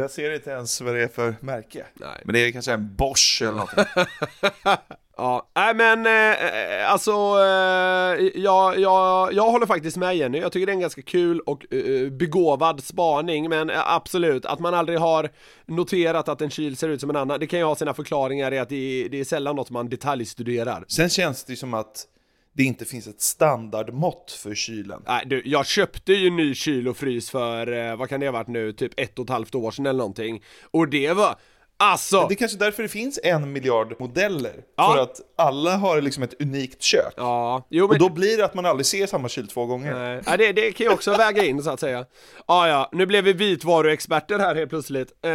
jag 0.01 0.11
ser 0.11 0.33
inte 0.33 0.49
ens 0.49 0.81
vad 0.81 0.95
det 0.95 1.03
är 1.03 1.07
för 1.07 1.35
märke. 1.39 1.85
Nej. 1.93 2.21
Men 2.25 2.33
det 2.33 2.39
är 2.39 2.51
kanske 2.51 2.73
en 2.73 2.95
Bosch 2.95 3.41
eller 3.41 3.51
något. 3.51 3.73
Ja, 5.21 5.51
nej 5.55 5.75
men 5.75 6.05
eh, 6.05 6.91
alltså, 6.91 7.11
eh, 7.11 8.41
jag, 8.41 8.79
jag, 8.79 9.33
jag 9.33 9.51
håller 9.51 9.65
faktiskt 9.65 9.97
med 9.97 10.17
Jenny, 10.17 10.39
jag 10.39 10.51
tycker 10.51 10.65
det 10.65 10.71
är 10.71 10.73
en 10.73 10.79
ganska 10.79 11.01
kul 11.01 11.39
och 11.39 11.73
eh, 11.73 12.09
begåvad 12.09 12.83
spaning 12.83 13.49
men 13.49 13.69
eh, 13.69 13.93
absolut, 13.93 14.45
att 14.45 14.59
man 14.59 14.73
aldrig 14.73 14.99
har 14.99 15.29
noterat 15.65 16.29
att 16.29 16.41
en 16.41 16.49
kyl 16.49 16.77
ser 16.77 16.89
ut 16.89 17.01
som 17.01 17.09
en 17.09 17.15
annan, 17.15 17.39
det 17.39 17.47
kan 17.47 17.59
ju 17.59 17.65
ha 17.65 17.75
sina 17.75 17.93
förklaringar 17.93 18.53
i 18.53 18.59
att 18.59 18.69
det 18.69 18.75
är, 18.75 19.09
det 19.09 19.19
är 19.19 19.23
sällan 19.23 19.55
något 19.55 19.69
man 19.69 19.89
detaljstuderar. 19.89 20.85
Sen 20.87 21.09
känns 21.09 21.43
det 21.43 21.53
ju 21.53 21.57
som 21.57 21.73
att 21.73 22.05
det 22.53 22.63
inte 22.63 22.85
finns 22.85 23.07
ett 23.07 23.21
standardmått 23.21 24.31
för 24.31 24.55
kylen. 24.55 25.01
Nej 25.07 25.23
du, 25.25 25.41
jag 25.45 25.65
köpte 25.65 26.13
ju 26.13 26.29
ny 26.29 26.55
kyl 26.55 26.87
och 26.87 26.97
frys 26.97 27.29
för, 27.29 27.91
eh, 27.91 27.95
vad 27.95 28.09
kan 28.09 28.19
det 28.19 28.25
ha 28.25 28.31
varit 28.31 28.47
nu, 28.47 28.73
typ 28.73 28.93
ett 28.97 29.19
och 29.19 29.23
ett 29.25 29.29
halvt 29.29 29.55
år 29.55 29.71
sedan 29.71 29.85
eller 29.85 29.97
någonting 29.97 30.43
Och 30.71 30.89
det 30.89 31.13
var, 31.13 31.35
alltså! 31.81 32.25
Det 32.27 32.33
är 32.33 32.35
kanske 32.35 32.57
därför 32.57 32.83
det 32.83 32.89
finns 32.89 33.19
en 33.23 33.51
miljard 33.53 33.95
modeller. 33.99 34.53
Ja. 34.77 34.93
För 34.93 35.01
att 35.01 35.21
alla 35.37 35.77
har 35.77 36.01
liksom 36.01 36.23
ett 36.23 36.41
unikt 36.41 36.81
kök. 36.81 37.13
Ja, 37.17 37.67
jo 37.69 37.87
men 37.87 37.91
Och 37.91 37.99
då 37.99 38.09
blir 38.09 38.37
det 38.37 38.45
att 38.45 38.53
man 38.53 38.65
aldrig 38.65 38.85
ser 38.85 39.07
samma 39.07 39.29
kyl 39.29 39.47
två 39.47 39.65
gånger. 39.65 39.93
Nej, 39.93 40.21
ja, 40.25 40.37
det, 40.37 40.51
det 40.51 40.71
kan 40.71 40.85
ju 40.87 40.93
också 40.93 41.11
väga 41.17 41.43
in 41.43 41.63
så 41.63 41.69
att 41.69 41.79
säga. 41.79 42.05
Ah, 42.45 42.67
ja, 42.67 42.89
nu 42.91 43.05
blev 43.05 43.23
vi 43.23 43.33
vitvaruexperter 43.33 44.39
här 44.39 44.55
helt 44.55 44.69
plötsligt. 44.69 45.09
Eh, 45.25 45.31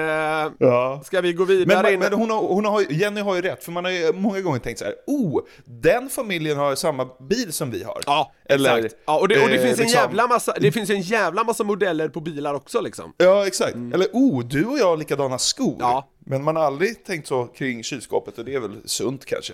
Ja. 0.58 1.00
Ska 1.04 1.20
vi 1.20 1.32
gå 1.32 1.44
vidare 1.44 1.82
Men, 1.82 1.92
in? 1.92 1.98
men 2.00 2.12
hon 2.12 2.30
har, 2.30 2.40
hon 2.42 2.64
har, 2.64 2.84
Jenny 2.92 3.20
har 3.20 3.34
ju 3.34 3.42
rätt, 3.42 3.64
för 3.64 3.72
man 3.72 3.84
har 3.84 3.92
ju 3.92 4.12
många 4.12 4.40
gånger 4.40 4.58
tänkt 4.58 4.78
så 4.78 4.84
här: 4.84 4.94
oh, 5.06 5.40
den 5.64 6.08
familjen 6.08 6.58
har 6.58 6.74
samma 6.74 7.08
bil 7.20 7.52
som 7.52 7.70
vi 7.70 7.82
har. 7.82 8.00
Ja, 8.06 8.32
Eller, 8.48 8.76
exakt. 8.76 8.94
Ja, 9.06 9.18
och 9.18 9.28
det, 9.28 9.42
och 9.42 9.48
det 9.48 9.54
eh, 9.54 9.62
finns 9.62 9.78
en 9.78 9.84
liksom- 9.84 10.00
jävla 10.02 10.26
massa, 10.26 10.54
det 10.60 10.72
finns 10.72 10.90
en 10.90 11.00
jävla 11.00 11.44
massa 11.44 11.64
modeller 11.64 12.08
på 12.08 12.20
bilar 12.20 12.54
också 12.54 12.80
liksom. 12.80 13.12
Ja, 13.16 13.46
exakt. 13.46 13.74
Eller 13.74 14.06
oh, 14.12 14.44
du 14.44 14.64
och 14.64 14.78
jag 14.78 14.86
har 14.86 14.96
likadana 14.96 15.38
skor. 15.38 15.76
Ja. 15.80 16.08
Men 16.28 16.44
man 16.44 16.56
har 16.56 16.62
aldrig 16.62 17.04
tänkt 17.04 17.26
så 17.26 17.46
kring 17.46 17.82
kylskåpet 17.82 18.38
och 18.38 18.44
det 18.44 18.54
är 18.54 18.60
väl 18.60 18.80
sunt 18.84 19.24
kanske? 19.24 19.52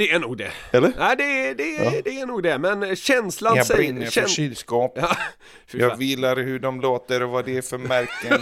Det 0.00 0.10
är 0.10 0.18
nog 0.18 0.36
det. 0.36 0.50
Eller? 0.70 0.92
Nej, 0.98 1.16
det, 1.16 1.54
det, 1.54 2.00
det 2.04 2.20
är 2.20 2.26
nog 2.26 2.42
det, 2.42 2.58
men 2.58 2.96
känslan 2.96 3.56
Jag 3.56 3.66
säger... 3.66 3.80
brinner 3.80 4.06
för 4.06 4.20
kän- 4.20 4.28
kylskåp. 4.28 4.92
Ja, 4.94 5.16
Jag 5.72 6.02
gillar 6.02 6.36
hur 6.36 6.58
de 6.58 6.80
låter 6.80 7.22
och 7.22 7.30
vad 7.30 7.44
det 7.44 7.56
är 7.56 7.62
för 7.62 7.78
märken. 7.78 8.40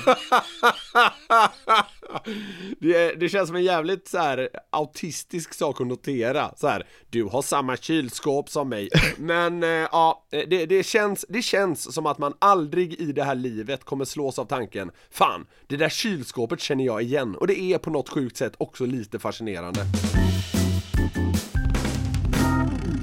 det, 2.79 3.15
det 3.15 3.29
känns 3.29 3.47
som 3.47 3.57
en 3.57 3.65
jävligt 3.65 4.09
så 4.09 4.19
här 4.19 4.49
autistisk 4.71 5.55
sak 5.55 5.81
att 5.81 5.87
notera. 5.87 6.55
Så 6.57 6.69
här, 6.69 6.87
du 7.11 7.25
har 7.25 7.43
samma 7.43 7.77
kylskåp 7.77 8.51
som 8.51 8.69
mig. 8.69 8.89
Men 9.17 9.63
eh, 9.63 9.69
ja, 9.69 10.27
det, 10.31 10.67
det, 10.67 10.87
känns, 10.87 11.25
det 11.29 11.43
känns 11.43 11.95
som 11.95 12.07
att 12.07 12.19
man 12.19 12.35
aldrig 12.39 13.01
i 13.01 13.13
det 13.13 13.25
här 13.25 13.35
livet 13.35 13.85
kommer 13.85 14.05
slås 14.05 14.39
av 14.39 14.45
tanken 14.45 14.91
Fan, 15.11 15.47
det 15.67 15.77
där 15.77 15.89
kylskåpet 15.89 16.61
känner 16.61 16.85
jag 16.85 17.03
igen. 17.03 17.37
Och 17.37 17.47
det 17.47 17.61
är 17.61 17.79
på 17.79 17.91
något 17.91 18.09
sjukt 18.09 18.37
sätt 18.37 18.55
också 18.59 18.87
lite 18.87 19.19
fascinerande. 19.19 19.81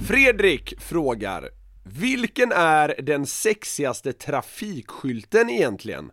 Fredrik 0.08 0.82
frågar 0.82 1.50
Vilken 1.84 2.52
är 2.52 3.02
den 3.02 3.26
sexigaste 3.26 4.14
trafikskylten 4.14 5.50
egentligen? 5.50 6.12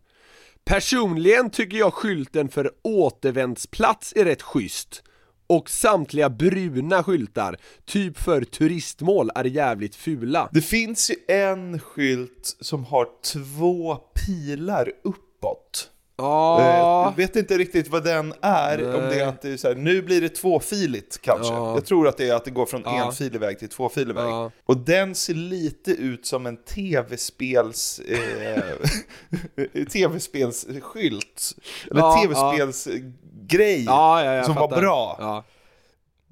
Personligen 0.64 1.50
tycker 1.50 1.78
jag 1.78 1.94
skylten 1.94 2.48
för 2.48 2.70
återvändsplats 2.82 4.12
är 4.16 4.24
rätt 4.24 4.42
schysst 4.42 5.02
och 5.46 5.70
samtliga 5.70 6.30
bruna 6.30 7.02
skyltar, 7.02 7.56
typ 7.84 8.18
för 8.18 8.44
turistmål, 8.44 9.30
är 9.34 9.44
jävligt 9.44 9.96
fula. 9.96 10.48
Det 10.52 10.62
finns 10.62 11.10
ju 11.10 11.34
en 11.34 11.80
skylt 11.80 12.56
som 12.60 12.84
har 12.84 13.08
två 13.32 13.96
pilar 13.96 14.92
uppåt. 15.04 15.91
Ja, 16.22 16.60
Eh, 16.60 16.66
Jag 17.12 17.16
vet 17.16 17.36
inte 17.36 17.58
riktigt 17.58 17.88
vad 17.88 18.04
den 18.04 18.34
är, 18.40 18.94
om 18.96 19.02
det 19.02 19.20
är 19.20 19.26
att 19.26 19.42
det 19.42 19.48
är 19.52 19.56
så 19.56 19.68
här, 19.68 19.74
nu 19.74 20.02
blir 20.02 20.20
det 20.20 20.28
tvåfiligt 20.28 21.18
kanske. 21.22 21.52
Ja. 21.54 21.74
Jag 21.74 21.84
tror 21.84 22.08
att 22.08 22.16
det 22.16 22.28
är 22.28 22.34
att 22.34 22.44
det 22.44 22.50
går 22.50 22.66
från 22.66 22.82
Ja. 22.84 23.04
enfilig 23.06 23.40
väg 23.40 23.58
till 23.58 23.68
tvåfilig 23.68 24.14
väg. 24.14 24.24
Ja. 24.24 24.50
Och 24.64 24.76
den 24.76 25.14
ser 25.14 25.34
lite 25.34 25.90
ut 25.90 26.26
som 26.26 26.46
en 26.46 26.56
tv-spels... 26.56 27.98
Eh, 28.00 28.62
tv-spelsskylt. 29.92 31.52
Eller 31.90 32.22
tv-spelsgrej 32.22 33.84
som 34.44 34.54
var 34.54 34.68
bra. 34.80 35.16
Ja. 35.20 35.44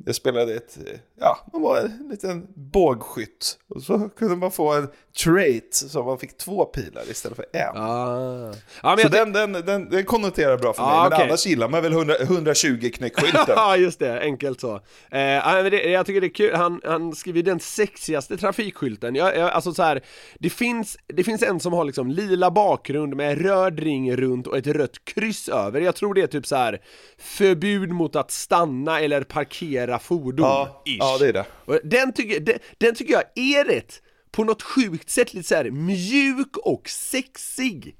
Jag 0.06 0.14
spelade 0.14 0.54
ett, 0.54 0.78
eh, 0.86 0.98
ja, 1.20 1.38
man 1.52 1.62
var 1.62 1.78
en 1.78 2.08
liten 2.10 2.46
bågskytt. 2.54 3.58
Och 3.68 3.82
så 3.82 4.08
kunde 4.08 4.36
man 4.36 4.50
få 4.50 4.72
en 4.72 4.88
trait 5.24 5.74
som 5.74 6.06
man 6.06 6.18
fick 6.18 6.36
två 6.38 6.64
pilar 6.64 7.02
istället 7.10 7.36
för 7.36 7.46
en. 7.52 7.76
Ah. 7.76 8.52
Ja, 8.82 8.96
Så 9.02 9.08
den, 9.08 9.32
den, 9.32 9.52
den, 9.52 9.88
den 9.90 10.04
konnoterar 10.04 10.58
bra 10.58 10.72
för 10.72 10.82
mig, 10.82 10.92
Ja, 10.92 11.02
men 11.02 11.12
okej. 11.12 11.26
annars 11.28 11.46
gillar 11.46 11.68
man 11.68 11.82
väl 11.82 11.92
100, 11.92 12.14
120 12.20 12.90
knäckskylten. 12.94 13.44
Ja, 13.48 13.76
just 13.76 13.98
det, 13.98 14.20
enkelt 14.20 14.60
så. 14.60 14.80
Eh, 15.10 15.20
jag 15.20 16.06
tycker 16.06 16.20
det 16.20 16.26
är 16.26 16.34
kul, 16.34 16.54
han, 16.54 16.80
han 16.84 17.14
skriver 17.14 17.42
den 17.42 17.60
sexigaste 17.60 18.36
trafikskylten. 18.36 19.14
Jag, 19.14 19.36
jag, 19.36 19.50
alltså 19.50 19.72
så 19.72 19.82
här, 19.82 20.00
det 20.38 20.50
finns, 20.50 20.96
det 21.06 21.24
finns 21.24 21.42
en 21.42 21.60
som 21.60 21.72
har 21.72 21.84
liksom 21.84 22.10
lila 22.10 22.50
bakgrund 22.50 23.16
med 23.16 23.42
röd 23.42 23.78
ring 23.80 24.16
runt 24.16 24.46
och 24.46 24.56
ett 24.58 24.66
rött 24.66 25.04
kryss 25.04 25.48
över. 25.48 25.80
Jag 25.80 25.96
tror 25.96 26.14
det 26.14 26.22
är 26.22 26.26
typ 26.26 26.46
så 26.46 26.56
här 26.56 26.80
förbud 27.18 27.90
mot 27.92 28.16
att 28.16 28.30
stanna 28.30 29.00
eller 29.00 29.22
parkera 29.22 29.98
fordon. 29.98 30.46
Ja. 30.46 30.82
Ja, 31.12 31.18
det 31.18 31.28
är 31.28 31.32
det. 31.32 31.80
Den, 31.84 32.12
tycker, 32.12 32.40
den, 32.40 32.58
den 32.78 32.94
tycker 32.94 33.12
jag 33.12 33.24
är 33.34 33.64
rätt, 33.64 34.02
på 34.30 34.44
något 34.44 34.62
sjukt 34.62 35.10
sätt 35.10 35.34
lite 35.34 35.48
så 35.48 35.54
här 35.54 35.70
mjuk 35.70 36.56
och 36.56 36.88
sexig. 36.88 37.96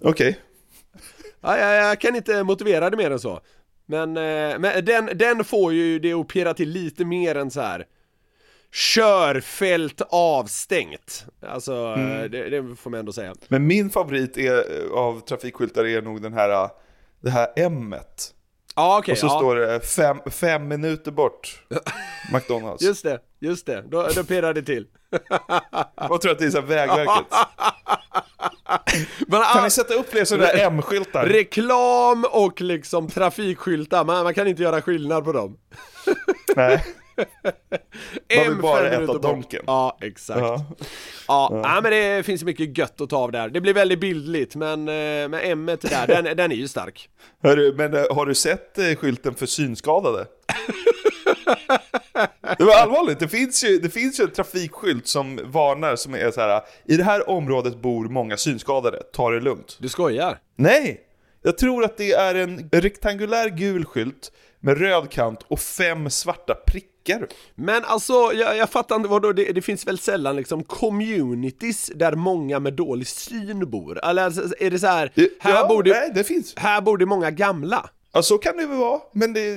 Okej. 0.00 0.38
Ja, 1.40 1.58
jag, 1.58 1.84
jag 1.84 2.00
kan 2.00 2.16
inte 2.16 2.42
motivera 2.44 2.90
det 2.90 2.96
mer 2.96 3.10
än 3.10 3.20
så. 3.20 3.40
Men, 3.86 4.16
eh, 4.16 4.58
men 4.58 4.84
den, 4.84 5.10
den 5.18 5.44
får 5.44 5.72
ju 5.72 5.98
det 5.98 6.12
att 6.12 6.28
pirra 6.28 6.54
till 6.54 6.68
lite 6.68 7.04
mer 7.04 7.34
än 7.34 7.50
så 7.50 7.60
här. 7.60 7.86
Körfält 8.72 10.00
avstängt. 10.10 11.26
Alltså, 11.46 11.74
Mm. 11.74 12.30
det, 12.30 12.48
det 12.50 12.76
får 12.76 12.90
man 12.90 13.00
ändå 13.00 13.12
säga. 13.12 13.34
Men 13.48 13.66
min 13.66 13.90
favorit 13.90 14.36
är, 14.38 14.54
eh, 14.84 14.92
av 14.92 15.20
trafikskyltar 15.20 15.84
är 15.84 16.02
nog 16.02 16.22
den 16.22 16.32
här, 16.32 16.50
eh, 16.50 16.70
det 17.20 17.30
här 17.30 17.48
M 17.56 17.94
Ja, 18.76 18.98
okej. 18.98 19.12
Och 19.12 19.18
så 19.18 19.26
ja. 19.26 19.38
står 19.38 19.56
det 19.56 19.80
fem, 19.80 20.18
fem 20.30 20.68
minuter 20.68 21.10
bort, 21.10 21.62
McDonalds. 22.32 22.82
Just 22.82 23.02
det, 23.02 23.20
just 23.40 23.66
det. 23.66 23.84
Då, 23.88 24.08
då 24.14 24.24
pirrar 24.24 24.54
det 24.54 24.62
till. 24.62 24.86
Jag 25.96 26.20
tror 26.20 26.32
att 26.32 26.38
det 26.38 26.44
är 26.44 26.50
så 26.50 26.60
Vägverket. 26.60 27.26
Men, 29.26 29.42
Kan 29.42 29.60
ah, 29.60 29.64
ni 29.64 29.70
sätta 29.70 29.94
upp 29.94 30.10
fler 30.10 30.24
sådana 30.24 30.46
där 30.46 30.66
M-skyltar? 30.66 31.26
reklam 31.26 32.26
och 32.30 32.60
liksom 32.60 33.10
trafikskyltar, 33.10 34.04
man, 34.04 34.24
man 34.24 34.34
kan 34.34 34.46
inte 34.46 34.62
göra 34.62 34.82
skillnad 34.82 35.24
på 35.24 35.32
dem. 35.32 35.58
Nej. 36.56 36.84
Man 38.36 38.48
vill 38.48 38.62
bara 38.62 38.90
äta 38.90 39.18
donken. 39.18 39.62
Ja, 39.66 39.98
exakt. 40.00 40.40
Ja. 40.40 40.66
Ja, 41.28 41.60
ja. 41.64 41.80
men 41.82 41.90
det 41.92 42.26
finns 42.26 42.44
mycket 42.44 42.78
gött 42.78 43.00
att 43.00 43.10
ta 43.10 43.16
av 43.16 43.32
där. 43.32 43.48
Det 43.48 43.60
blir 43.60 43.74
väldigt 43.74 44.00
bildligt, 44.00 44.54
men 44.54 44.80
eh, 44.80 45.28
med 45.28 45.40
M 45.42 45.66
där, 45.66 46.06
den, 46.22 46.36
den 46.36 46.52
är 46.52 46.56
ju 46.56 46.68
stark. 46.68 47.08
Hörru, 47.42 47.74
men 47.76 47.94
eh, 47.94 48.04
har 48.10 48.26
du 48.26 48.34
sett 48.34 48.78
eh, 48.78 48.84
skylten 48.84 49.34
för 49.34 49.46
synskadade? 49.46 50.26
Det 52.58 52.64
var 52.64 52.74
allvarligt, 52.74 53.18
det 53.18 53.28
finns, 53.28 53.64
ju, 53.64 53.78
det 53.78 53.90
finns 53.90 54.20
ju 54.20 54.24
en 54.24 54.30
trafikskylt 54.30 55.06
som 55.06 55.40
varnar 55.44 55.96
som 55.96 56.14
är 56.14 56.30
så 56.30 56.40
här. 56.40 56.62
I 56.84 56.96
det 56.96 57.04
här 57.04 57.30
området 57.30 57.76
bor 57.82 58.08
många 58.08 58.36
synskadade, 58.36 59.02
ta 59.12 59.30
det 59.30 59.40
lugnt. 59.40 59.76
Du 59.80 59.88
skojar? 59.88 60.38
Nej! 60.56 61.00
Jag 61.42 61.58
tror 61.58 61.84
att 61.84 61.96
det 61.96 62.12
är 62.12 62.34
en 62.34 62.68
rektangulär 62.72 63.48
gul 63.48 63.84
skylt 63.84 64.32
med 64.60 64.78
röd 64.78 65.10
kant 65.10 65.40
och 65.48 65.60
fem 65.60 66.10
svarta 66.10 66.54
prickar. 66.66 67.28
Men 67.54 67.84
alltså, 67.84 68.12
jag, 68.12 68.56
jag 68.56 68.70
fattar 68.70 68.96
inte, 68.96 69.08
vadå, 69.08 69.32
det, 69.32 69.52
det 69.52 69.62
finns 69.62 69.86
väl 69.86 69.98
sällan 69.98 70.36
liksom 70.36 70.64
communities 70.64 71.90
där 71.94 72.12
många 72.12 72.58
med 72.58 72.74
dålig 72.74 73.06
syn 73.06 73.70
bor? 73.70 74.04
Eller 74.04 74.24
alltså, 74.24 74.42
är 74.58 74.70
det 74.70 74.78
så 74.78 74.86
här, 74.86 75.12
här, 75.40 75.54
ja, 75.54 75.68
bor 75.68 75.82
det, 75.82 75.90
nej, 75.90 76.10
det 76.14 76.24
finns. 76.24 76.54
här 76.56 76.80
bor 76.80 76.98
det 76.98 77.06
många 77.06 77.30
gamla? 77.30 77.90
Ja, 78.12 78.22
så 78.22 78.38
kan 78.38 78.56
det 78.56 78.66
väl 78.66 78.78
vara. 78.78 79.00
Men 79.12 79.32
det, 79.32 79.54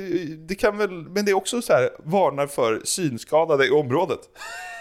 det, 0.47 0.55
kan 0.55 0.77
väl, 0.77 0.89
men 0.89 1.25
det 1.25 1.31
är 1.31 1.35
också 1.35 1.61
så 1.61 1.73
här, 1.73 1.89
varnar 2.03 2.47
för 2.47 2.81
synskadade 2.83 3.67
i 3.67 3.71
området. 3.71 4.19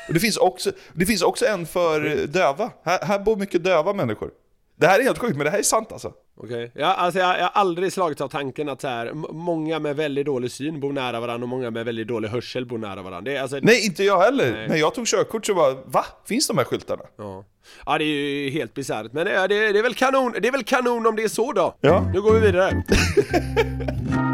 Och 0.08 0.14
det, 0.14 0.20
finns 0.20 0.36
också, 0.36 0.72
det 0.92 1.06
finns 1.06 1.22
också 1.22 1.46
en 1.46 1.66
för 1.66 2.26
döva. 2.26 2.70
Här, 2.84 3.04
här 3.04 3.18
bor 3.18 3.36
mycket 3.36 3.64
döva 3.64 3.92
människor. 3.92 4.30
Det 4.76 4.86
här 4.86 4.98
är 4.98 5.02
helt 5.02 5.18
sjukt, 5.18 5.36
men 5.36 5.44
det 5.44 5.50
här 5.50 5.58
är 5.58 5.62
sant 5.62 5.92
alltså. 5.92 6.12
Okej, 6.36 6.70
ja, 6.74 6.86
alltså 6.86 7.20
jag, 7.20 7.38
jag 7.38 7.42
har 7.42 7.50
aldrig 7.60 7.92
slagits 7.92 8.20
av 8.20 8.28
tanken 8.28 8.68
att 8.68 8.80
så 8.80 8.88
här, 8.88 9.12
många 9.32 9.78
med 9.78 9.96
väldigt 9.96 10.26
dålig 10.26 10.50
syn 10.50 10.80
bor 10.80 10.92
nära 10.92 11.20
varandra 11.20 11.44
och 11.44 11.48
många 11.48 11.70
med 11.70 11.84
väldigt 11.84 12.08
dålig 12.08 12.28
hörsel 12.28 12.66
bor 12.66 12.78
nära 12.78 13.02
varandra. 13.02 13.20
Det 13.20 13.36
är 13.36 13.42
alltså, 13.42 13.58
Nej, 13.62 13.86
inte 13.86 14.04
jag 14.04 14.20
heller. 14.20 14.52
Nej. 14.52 14.68
När 14.68 14.76
jag 14.76 14.94
tog 14.94 15.06
körkort 15.06 15.46
så 15.46 15.54
bara, 15.54 15.74
va? 15.84 16.04
Finns 16.26 16.46
de 16.46 16.58
här 16.58 16.64
skyltarna? 16.64 17.02
ja. 17.16 17.44
ja, 17.86 17.98
det 17.98 18.04
är 18.04 18.44
ju 18.44 18.50
helt 18.50 18.74
bisarrt. 18.74 19.12
Men 19.12 19.24
det, 19.26 19.46
det, 19.48 19.72
det 19.72 19.78
är 19.78 19.82
väl 19.82 19.94
kanon, 19.94 20.34
det 20.42 20.48
är 20.48 20.52
väl 20.52 20.64
kanon 20.64 21.06
om 21.06 21.16
det 21.16 21.22
är 21.22 21.28
så 21.28 21.52
då. 21.52 21.74
Ja. 21.80 22.10
Nu 22.12 22.20
går 22.22 22.32
vi 22.32 22.40
vidare. 22.40 22.84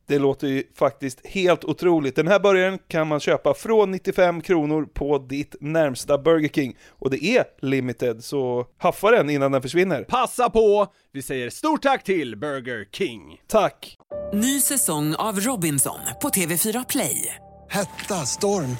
Det 0.11 0.19
låter 0.19 0.47
ju 0.47 0.63
faktiskt 0.75 1.27
helt 1.27 1.63
otroligt. 1.65 2.15
Den 2.15 2.27
här 2.27 2.39
burgaren 2.39 2.79
kan 2.87 3.07
man 3.07 3.19
köpa 3.19 3.53
från 3.53 3.91
95 3.91 4.41
kronor 4.41 4.85
på 4.93 5.17
ditt 5.17 5.55
närmsta 5.59 6.17
Burger 6.17 6.49
King. 6.49 6.75
Och 6.89 7.09
det 7.09 7.25
är 7.25 7.43
limited, 7.61 8.23
så 8.23 8.65
haffa 8.77 9.11
den 9.11 9.29
innan 9.29 9.51
den 9.51 9.61
försvinner. 9.61 10.03
Passa 10.03 10.49
på! 10.49 10.87
Vi 11.13 11.21
säger 11.21 11.49
stort 11.49 11.81
tack 11.81 12.03
till 12.03 12.37
Burger 12.37 12.85
King. 12.91 13.21
Tack! 13.47 13.97
Ny 14.33 14.61
säsong 14.61 15.15
av 15.15 15.39
Robinson 15.39 15.99
på 16.21 16.29
TV4 16.29 16.85
Play. 16.89 17.35
Hetta, 17.69 18.15
storm, 18.15 18.77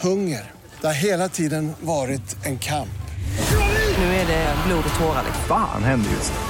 hunger. 0.00 0.50
Det 0.80 0.86
har 0.86 0.94
hela 0.94 1.28
tiden 1.28 1.72
varit 1.80 2.46
en 2.46 2.58
kamp. 2.58 2.88
Nu 3.98 4.04
är 4.04 4.26
det 4.26 4.54
blod 4.66 4.84
och 4.92 5.00
tårar. 5.00 5.22
liksom. 5.26 5.44
Fan 5.48 5.82
händer 5.82 6.10
just 6.10 6.32
nu. 6.32 6.49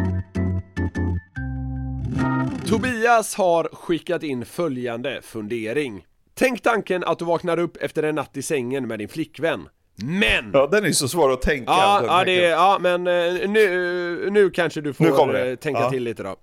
Tobias 2.67 3.35
har 3.35 3.69
skickat 3.73 4.23
in 4.23 4.45
följande 4.45 5.21
fundering. 5.21 6.05
Tänk 6.33 6.61
tanken 6.61 7.03
att 7.03 7.19
du 7.19 7.25
vaknar 7.25 7.59
upp 7.59 7.77
efter 7.77 8.03
en 8.03 8.15
natt 8.15 8.37
i 8.37 8.41
sängen 8.41 8.87
med 8.87 8.99
din 8.99 9.09
flickvän. 9.09 9.69
Men! 9.95 10.51
Ja, 10.53 10.67
den 10.67 10.83
är 10.83 10.87
ju 10.87 10.93
så 10.93 11.07
svår 11.07 11.31
att 11.33 11.41
tänka. 11.41 11.71
Ja, 11.71 12.03
ja, 12.05 12.23
det, 12.25 12.33
ja 12.33 12.77
men 12.81 13.07
eh, 13.07 13.49
nu, 13.49 14.29
nu 14.31 14.49
kanske 14.49 14.81
du 14.81 14.93
får 14.93 15.35
eh, 15.47 15.55
tänka 15.55 15.81
Ja. 15.81 15.89
till 15.89 16.03
lite 16.03 16.23
då. 16.23 16.35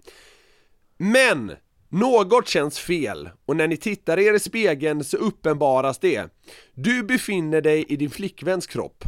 Men! 0.99 1.53
Något 1.91 2.49
känns 2.49 2.79
fel 2.79 3.31
och 3.47 3.57
när 3.57 3.69
ni 3.69 3.77
tittar 3.77 4.19
er 4.19 4.35
i 4.35 4.39
spegeln 4.39 5.05
så 5.05 5.17
uppenbaras 5.17 5.99
det. 5.99 6.25
Du 6.75 7.03
befinner 7.03 7.61
dig 7.61 7.85
i 7.89 7.97
din 7.97 8.11
flickväns 8.11 8.67
kropp. 8.67 9.05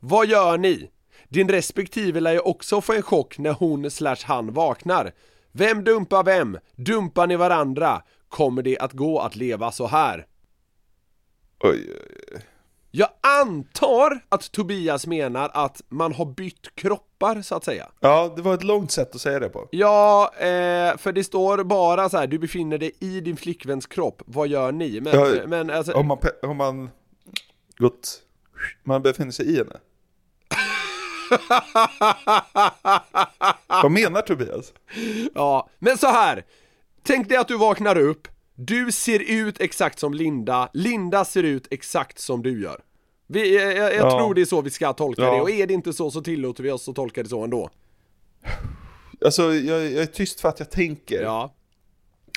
Vad 0.00 0.26
gör 0.26 0.58
ni? 0.58 0.90
Din 1.28 1.48
respektive 1.48 2.20
lär 2.20 2.32
ju 2.32 2.38
också 2.38 2.80
få 2.80 2.92
en 2.92 3.02
chock 3.02 3.38
när 3.38 3.52
hon 3.52 3.90
slash 3.90 4.16
han 4.24 4.52
vaknar. 4.52 5.12
Vem 5.52 5.84
dumpar 5.84 6.24
vem? 6.24 6.58
Dumpar 6.76 7.26
ni 7.26 7.36
varandra? 7.36 8.02
Kommer 8.28 8.62
det 8.62 8.78
att 8.78 8.92
gå 8.92 9.18
att 9.20 9.36
leva 9.36 9.72
så 9.72 9.86
här? 9.86 10.26
Oj, 11.60 11.90
oj, 11.90 12.20
oj. 12.34 12.40
Jag 12.92 13.08
antar 13.20 14.20
att 14.28 14.52
Tobias 14.52 15.06
menar 15.06 15.50
att 15.54 15.82
man 15.88 16.12
har 16.12 16.24
bytt 16.24 16.74
kroppar 16.74 17.42
så 17.42 17.54
att 17.54 17.64
säga. 17.64 17.88
Ja, 18.00 18.32
det 18.36 18.42
var 18.42 18.54
ett 18.54 18.64
långt 18.64 18.90
sätt 18.90 19.14
att 19.14 19.20
säga 19.20 19.38
det 19.40 19.48
på. 19.48 19.68
Ja, 19.70 20.32
eh, 20.34 20.96
för 20.96 21.12
det 21.12 21.24
står 21.24 21.64
bara 21.64 22.08
så 22.08 22.16
här, 22.16 22.26
du 22.26 22.38
befinner 22.38 22.78
dig 22.78 22.92
i 23.00 23.20
din 23.20 23.36
flickväns 23.36 23.86
kropp, 23.86 24.22
vad 24.26 24.48
gör 24.48 24.72
ni? 24.72 25.00
Men, 25.00 25.14
Ja, 25.14 25.46
men 25.46 25.70
alltså, 25.70 25.92
Om 25.92 26.06
man, 26.06 26.18
om 26.42 26.56
man 26.56 26.90
gått... 27.78 28.22
Man 28.84 29.02
befinner 29.02 29.30
sig 29.30 29.46
i 29.46 29.56
henne. 29.56 29.76
Vad 33.82 33.90
menar 33.92 34.22
Tobias? 34.22 34.72
ja, 35.34 35.68
men 35.78 35.98
så 35.98 36.06
här. 36.06 36.44
Tänk 37.02 37.28
dig 37.28 37.38
att 37.38 37.48
du 37.48 37.58
vaknar 37.58 37.98
upp, 37.98 38.28
du 38.54 38.92
ser 38.92 39.18
ut 39.30 39.60
exakt 39.60 39.98
som 39.98 40.14
Linda, 40.14 40.68
Linda 40.72 41.24
ser 41.24 41.42
ut 41.42 41.66
exakt 41.70 42.18
som 42.18 42.42
du 42.42 42.62
gör. 42.62 42.80
Vi, 43.26 43.56
jag 43.62 43.76
jag, 43.76 43.94
Ja. 43.94 44.10
tror 44.18 44.34
det 44.34 44.40
är 44.40 44.44
så 44.44 44.62
vi 44.62 44.70
ska 44.70 44.92
tolka 44.92 45.22
Ja. 45.22 45.34
det, 45.34 45.40
och 45.40 45.50
är 45.50 45.66
det 45.66 45.74
inte 45.74 45.92
så 45.92 46.10
så 46.10 46.20
tillåter 46.20 46.62
vi 46.62 46.70
oss 46.70 46.88
att 46.88 46.94
tolka 46.96 47.22
det 47.22 47.28
så 47.28 47.44
ändå. 47.44 47.70
Alltså, 49.24 49.42
jag, 49.54 49.82
jag 49.84 50.02
är 50.02 50.06
tyst 50.06 50.40
för 50.40 50.48
att 50.48 50.58
jag 50.58 50.70
tänker. 50.70 51.22
Ja. 51.22 51.54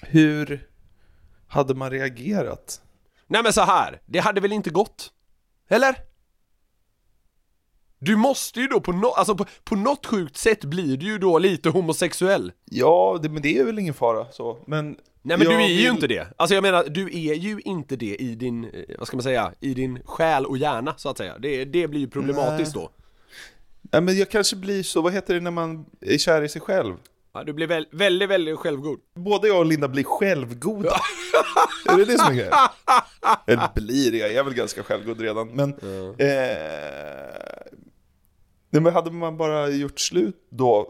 Hur 0.03 0.67
hade 1.47 1.73
man 1.75 1.89
reagerat? 1.91 2.81
Nej 3.27 3.43
men 3.43 3.53
så 3.53 3.61
här, 3.61 4.01
det 4.05 4.19
hade 4.19 4.41
väl 4.41 4.53
inte 4.53 4.69
gått? 4.69 5.11
Eller? 5.69 5.95
Du 8.05 8.15
måste 8.15 8.59
ju 8.59 8.67
då 8.67 8.79
på, 8.81 8.91
no 8.91 9.05
alltså 9.07 9.35
på, 9.35 9.45
på 9.63 9.75
något 9.75 10.05
sjukt 10.05 10.37
sätt 10.37 10.63
blir 10.65 10.97
du 10.97 11.05
ju 11.05 11.17
då 11.17 11.39
lite 11.39 11.69
homosexuell. 11.69 12.51
Ja, 12.65 13.19
det, 13.23 13.29
men 13.29 13.41
det 13.41 13.57
är 13.59 13.63
väl 13.63 13.79
ingen 13.79 13.93
fara 13.93 14.25
så. 14.31 14.57
Men 14.67 14.97
Nej 15.21 15.37
men 15.37 15.41
jag 15.41 15.59
du 15.59 15.63
är 15.63 15.67
ju 15.67 15.75
vill- 15.77 15.87
inte 15.87 16.07
det. 16.07 16.27
Alltså 16.37 16.55
jag 16.55 16.61
menar, 16.61 16.83
du 16.83 17.03
är 17.05 17.33
ju 17.33 17.59
inte 17.65 17.95
det 17.95 18.15
i 18.15 18.35
din, 18.35 18.63
eh, 18.63 18.69
vad 18.97 19.07
ska 19.07 19.17
man 19.17 19.23
säga, 19.23 19.51
i 19.59 19.73
din 19.73 19.99
själ 20.05 20.45
och 20.45 20.57
hjärna 20.57 20.93
så 20.97 21.09
att 21.09 21.17
säga. 21.17 21.37
Det, 21.39 21.65
det 21.65 21.87
blir 21.87 21.99
ju 21.99 22.07
problematiskt 22.09 22.73
då. 22.73 22.89
Nej, 23.81 24.01
men 24.01 24.17
jag 24.17 24.29
kanske 24.29 24.55
blir 24.55 24.83
så, 24.83 25.01
vad 25.01 25.13
heter 25.13 25.33
det 25.33 25.39
när 25.39 25.51
man 25.51 25.85
är 26.01 26.17
kär 26.17 26.41
i 26.41 26.49
sig 26.49 26.61
själv? 26.61 26.93
Ja, 27.33 27.43
du 27.43 27.53
blir 27.53 27.67
väl, 27.67 27.87
väldigt, 27.91 28.29
väldigt 28.29 28.57
självgod. 28.59 28.99
Både 29.15 29.47
jag 29.47 29.57
och 29.59 29.65
Linda 29.65 29.87
blir 29.87 30.03
självgoda. 30.03 30.89
är 31.89 31.97
det 31.97 32.05
det 32.05 32.17
som 32.17 32.31
är 32.31 32.35
grejen? 32.35 32.53
Eller 33.47 33.69
blir, 33.75 34.15
jag 34.19 34.33
är 34.33 34.43
väl 34.43 34.53
ganska 34.53 34.83
självgod 34.83 35.21
redan. 35.21 35.47
Men, 35.47 35.69
eh, 36.17 36.27
nej, 38.73 38.81
men 38.81 38.93
hade 38.93 39.11
man 39.11 39.37
bara 39.37 39.69
gjort 39.69 39.99
slut 39.99 40.47
då 40.49 40.87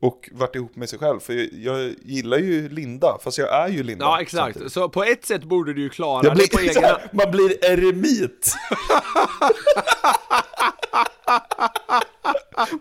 och 0.00 0.30
varit 0.32 0.56
ihop 0.56 0.76
med 0.76 0.88
sig 0.88 0.98
själv, 0.98 1.20
för 1.20 1.32
jag, 1.32 1.48
jag 1.52 1.94
gillar 2.02 2.38
ju 2.38 2.68
Linda, 2.68 3.18
fast 3.24 3.38
jag 3.38 3.54
är 3.54 3.68
ju 3.68 3.82
Linda. 3.82 4.04
Ja 4.04 4.20
exakt, 4.20 4.42
samtidigt. 4.42 4.72
så 4.72 4.88
på 4.88 5.04
ett 5.04 5.26
sätt 5.26 5.44
borde 5.44 5.74
du 5.74 5.82
ju 5.82 5.88
klara 5.88 6.24
Jag 6.26 6.36
det 6.36 6.52
på 6.52 6.58
egen 6.60 6.84
här, 6.84 7.10
man 7.12 7.30
blir 7.30 7.64
eremit. 7.64 8.54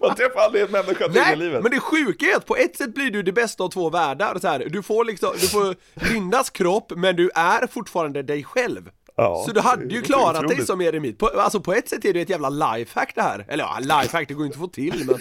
Man 0.02 0.16
träffar 0.16 0.42
aldrig 0.42 0.64
en 0.64 0.72
människa 0.72 1.08
till 1.08 1.18
i 1.18 1.20
Nej, 1.20 1.36
livet. 1.36 1.64
men 1.64 1.72
det 1.72 1.80
sjuka 1.80 2.26
är 2.26 2.36
att 2.36 2.46
på 2.46 2.56
ett 2.56 2.78
sätt 2.78 2.94
blir 2.94 3.12
du 3.12 3.24
det 3.24 3.32
bästa 3.32 3.64
av 3.64 3.70
två 3.70 3.90
världar 3.90 4.40
så 4.42 4.48
här. 4.48 4.66
Du 4.70 4.84
får 4.84 5.06
liksom, 5.06 5.30
du 5.42 5.48
får 5.48 5.76
Lindas 6.14 6.50
kropp 6.50 6.92
men 6.96 7.16
du 7.16 7.30
är 7.36 7.68
fortfarande 7.68 8.24
dig 8.24 8.44
själv 8.44 8.90
Ja, 9.16 9.44
Så 9.48 9.52
du 9.54 9.60
hade 9.62 9.94
ju 9.96 10.02
klarat 10.02 10.48
dig 10.48 10.66
som 10.66 10.82
eremit, 10.82 11.18
på, 11.18 11.28
alltså 11.28 11.60
på 11.60 11.74
ett 11.74 11.90
sätt 11.90 12.06
är 12.06 12.14
det 12.14 12.22
ett 12.22 12.30
jävla 12.30 12.50
lifehack 12.50 13.12
det 13.16 13.22
här 13.22 13.46
Eller 13.50 13.64
ja, 13.64 13.78
lifehack, 13.80 14.28
det 14.28 14.34
går 14.34 14.46
inte 14.46 14.56
att 14.56 14.62
få 14.62 14.68
till 14.68 15.06
men 15.06 15.20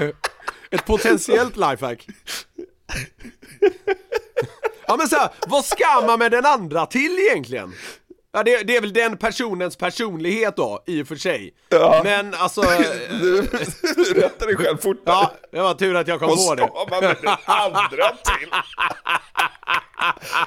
Ett 0.70 0.86
potentiellt 0.86 1.56
lifehack 1.56 2.06
Ja 4.86 4.96
men 4.96 5.08
så 5.08 5.16
här, 5.16 5.28
vad 5.46 5.64
ska 5.64 6.00
man 6.06 6.18
med 6.18 6.30
den 6.30 6.46
andra 6.46 6.86
till 6.86 7.18
egentligen? 7.30 7.74
Ja 8.32 8.42
det, 8.42 8.62
det 8.62 8.76
är 8.76 8.80
väl 8.80 8.92
den 8.92 9.16
personens 9.16 9.76
personlighet 9.76 10.56
då, 10.56 10.82
i 10.86 11.02
och 11.02 11.06
för 11.08 11.16
sig 11.16 11.54
Ja. 11.68 12.00
Men 12.04 12.34
alltså 12.34 12.60
Du, 13.10 13.42
du 13.96 14.14
rättar 14.14 14.46
dig 14.46 14.56
själv 14.56 14.76
fort. 14.76 15.02
Ja, 15.04 15.32
det 15.52 15.60
var 15.60 15.74
tur 15.74 15.94
att 15.96 16.08
jag 16.08 16.18
kom 16.20 16.28
Vad 16.28 16.46
på 16.48 16.54
det. 16.54 16.62
ska 16.62 16.86
man 16.90 17.00
med 17.04 17.16
den 17.22 17.36
andra 17.44 18.08
till? 18.10 18.48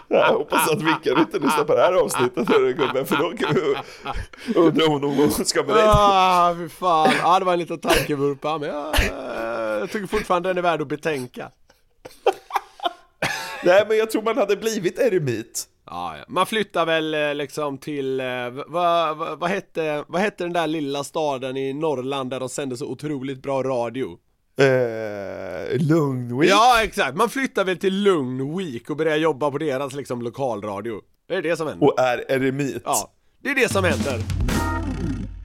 Jag 0.07 0.33
hoppas 0.33 0.71
att 0.71 0.81
Vickan 0.81 1.19
inte 1.19 1.39
lyssnar 1.39 1.63
på 1.63 1.75
det 1.75 1.81
här 1.81 1.93
avsnittet 1.93 2.49
hörru 2.49 2.73
gubben, 2.73 3.05
för 3.05 3.15
då 3.15 3.37
kan 3.37 3.55
vi 3.55 3.75
undra 4.55 4.85
om 4.85 5.01
hon 5.01 5.31
ska 5.31 5.63
med 5.63 5.75
dig. 5.75 5.83
Ah, 5.87 6.55
fy 6.57 6.69
fan. 6.69 7.13
Ja, 7.21 7.39
det 7.39 7.45
var 7.45 7.53
en 7.53 7.59
liten 7.59 7.79
tankevurpa, 7.79 8.57
men 8.57 8.69
jag, 8.69 8.95
jag 9.81 9.91
tycker 9.91 10.07
fortfarande 10.07 10.49
den 10.49 10.57
är 10.57 10.61
värd 10.61 10.81
att 10.81 10.87
betänka. 10.87 11.51
Nej 13.63 13.85
men 13.87 13.97
jag 13.97 14.11
tror 14.11 14.21
man 14.21 14.37
hade 14.37 14.55
blivit 14.55 14.99
eremit. 14.99 15.65
Ja, 15.85 16.17
ja. 16.17 16.23
Man 16.27 16.45
flyttar 16.45 16.85
väl 16.85 17.13
eh, 17.13 17.33
liksom 17.33 17.77
till, 17.77 18.19
eh, 18.19 18.49
vad 18.67 19.17
va, 19.17 19.35
vad 19.35 19.49
hette, 19.49 20.03
vad 20.07 20.21
hette 20.21 20.43
den 20.43 20.53
där 20.53 20.67
lilla 20.67 21.03
staden 21.03 21.57
i 21.57 21.73
Norrland 21.73 22.29
där 22.29 22.39
de 22.39 22.49
sände 22.49 22.77
så 22.77 22.85
otroligt 22.85 23.41
bra 23.41 23.63
radio? 23.63 24.17
Eh, 24.59 25.79
Lugnvik? 25.79 26.49
Ja, 26.49 26.83
exakt. 26.83 27.17
Man 27.17 27.29
flyttar 27.29 27.65
väl 27.65 27.77
till 27.77 28.03
Lugnvik 28.03 28.89
och 28.89 28.97
börjar 28.97 29.17
jobba 29.17 29.51
på 29.51 29.57
deras 29.57 29.93
liksom 29.93 30.21
lokalradio. 30.21 31.01
Det 31.27 31.35
är 31.35 31.41
det 31.41 31.57
som 31.57 31.67
händer. 31.67 31.87
Och 31.87 31.99
är 31.99 32.31
eremit. 32.31 32.81
Ja, 32.85 33.11
det 33.43 33.49
är 33.49 33.55
det 33.55 33.71
som 33.71 33.83
händer. 33.83 34.19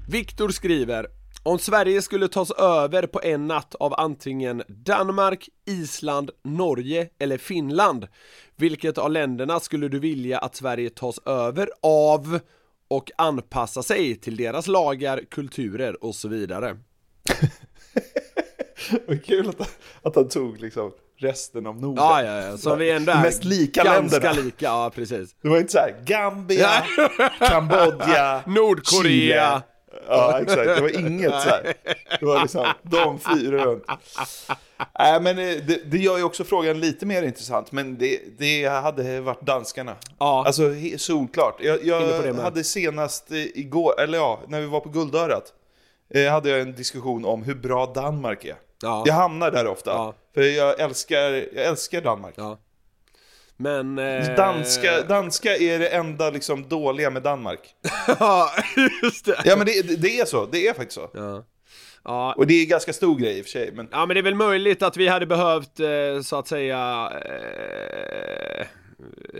Viktor 0.08 0.48
skriver 0.48 1.06
om 1.44 1.58
Sverige 1.58 2.02
skulle 2.02 2.28
tas 2.28 2.50
över 2.50 3.06
på 3.06 3.20
en 3.22 3.46
natt 3.46 3.74
av 3.74 3.94
antingen 4.00 4.62
Danmark, 4.68 5.48
Island, 5.66 6.30
Norge 6.44 7.08
eller 7.18 7.38
Finland 7.38 8.08
Vilket 8.56 8.98
av 8.98 9.10
länderna 9.10 9.60
skulle 9.60 9.88
du 9.88 9.98
vilja 9.98 10.38
att 10.38 10.56
Sverige 10.56 10.90
tas 10.90 11.18
över 11.18 11.68
av 11.82 12.40
och 12.88 13.10
anpassa 13.18 13.82
sig 13.82 14.16
till 14.16 14.36
deras 14.36 14.66
lagar, 14.66 15.20
kulturer 15.30 16.04
och 16.04 16.14
så 16.14 16.28
vidare? 16.28 16.76
Vad 19.06 19.24
kul 19.24 19.48
att, 19.48 19.78
att 20.02 20.16
han 20.16 20.28
tog 20.28 20.60
liksom 20.60 20.92
resten 21.18 21.66
av 21.66 21.80
Norden. 21.80 22.04
Ja, 22.04 22.22
ja, 22.22 22.42
ja, 22.42 22.56
så 22.56 22.74
vi 22.74 22.90
ändå 22.90 23.12
är 23.12 23.22
Mest 23.22 23.44
lika 23.44 23.84
ganska 23.84 24.18
länderna. 24.18 24.44
lika, 24.44 24.64
ja 24.66 24.90
precis 24.94 25.36
Det 25.42 25.48
var 25.48 25.58
inte 25.58 25.72
så 25.72 25.78
här 25.78 25.94
Gambia, 26.04 26.70
Kambodja, 27.38 28.42
Nordkorea. 28.46 29.02
Chile. 29.02 29.62
Ja 30.08 30.40
exakt, 30.40 30.64
det 30.64 30.80
var 30.80 30.98
inget 30.98 31.30
så 31.30 31.48
här. 31.48 31.74
Det 32.20 32.26
var 32.26 32.42
liksom 32.42 32.66
de 32.82 33.18
fyra 33.18 33.64
runt. 33.64 33.84
Nej 34.98 35.20
men 35.20 35.38
eh, 35.38 35.56
det, 35.66 35.90
det 35.90 35.98
gör 35.98 36.18
ju 36.18 36.24
också 36.24 36.44
frågan 36.44 36.80
lite 36.80 37.06
mer 37.06 37.22
intressant, 37.22 37.72
men 37.72 37.98
det, 37.98 38.20
det 38.38 38.64
hade 38.64 39.20
varit 39.20 39.40
danskarna. 39.40 39.96
Ja. 40.18 40.44
Alltså 40.46 40.62
solklart. 40.96 41.56
Jag, 41.60 41.84
jag 41.84 42.34
hade 42.34 42.64
senast 42.64 43.30
eh, 43.30 43.38
igår, 43.38 44.00
eller 44.00 44.18
ja, 44.18 44.40
när 44.48 44.60
vi 44.60 44.66
var 44.66 44.80
på 44.80 44.88
Guldörat, 44.88 45.52
eh, 46.14 46.32
hade 46.32 46.50
jag 46.50 46.60
en 46.60 46.74
diskussion 46.74 47.24
om 47.24 47.42
hur 47.42 47.54
bra 47.54 47.92
Danmark 47.94 48.44
är. 48.44 48.56
Ja. 48.82 49.02
Jag 49.06 49.14
hamnar 49.14 49.50
där 49.50 49.66
ofta, 49.66 49.90
Ja. 49.90 50.14
för 50.34 50.42
jag 50.42 50.80
älskar, 50.80 51.18
jag 51.54 51.66
älskar 51.66 52.00
Danmark. 52.00 52.34
Ja. 52.36 52.58
Men... 53.56 53.98
Eh... 53.98 54.34
Danska, 54.36 55.02
danska 55.02 55.56
är 55.56 55.78
det 55.78 55.88
enda 55.88 56.30
liksom 56.30 56.68
dåliga 56.68 57.10
med 57.10 57.22
Danmark. 57.22 57.60
Ja, 58.20 58.50
just 59.02 59.24
det 59.24 59.40
Ja 59.44 59.56
men 59.56 59.66
det, 59.66 59.82
det- 60.02 60.20
är 60.20 60.24
så, 60.24 60.46
det 60.46 60.68
är 60.68 60.72
faktiskt 60.74 60.94
så. 60.94 61.10
Ja. 61.14 61.44
Ja, 62.04 62.34
Och 62.36 62.46
det 62.46 62.54
är 62.54 62.66
ganska 62.66 62.92
stor 62.92 63.16
grej 63.18 63.38
i 63.38 63.40
och 63.40 63.44
för 63.44 63.50
sig, 63.50 63.70
men 63.72 63.88
Ja 63.92 64.06
men 64.06 64.14
det 64.14 64.20
är 64.20 64.22
väl 64.22 64.34
möjligt 64.34 64.82
att 64.82 64.96
vi 64.96 65.08
hade 65.08 65.26
behövt 65.26 65.80
eh, 65.80 66.20
så 66.24 66.36
att 66.38 66.48
säga 66.48 67.12
eh, 67.24 68.21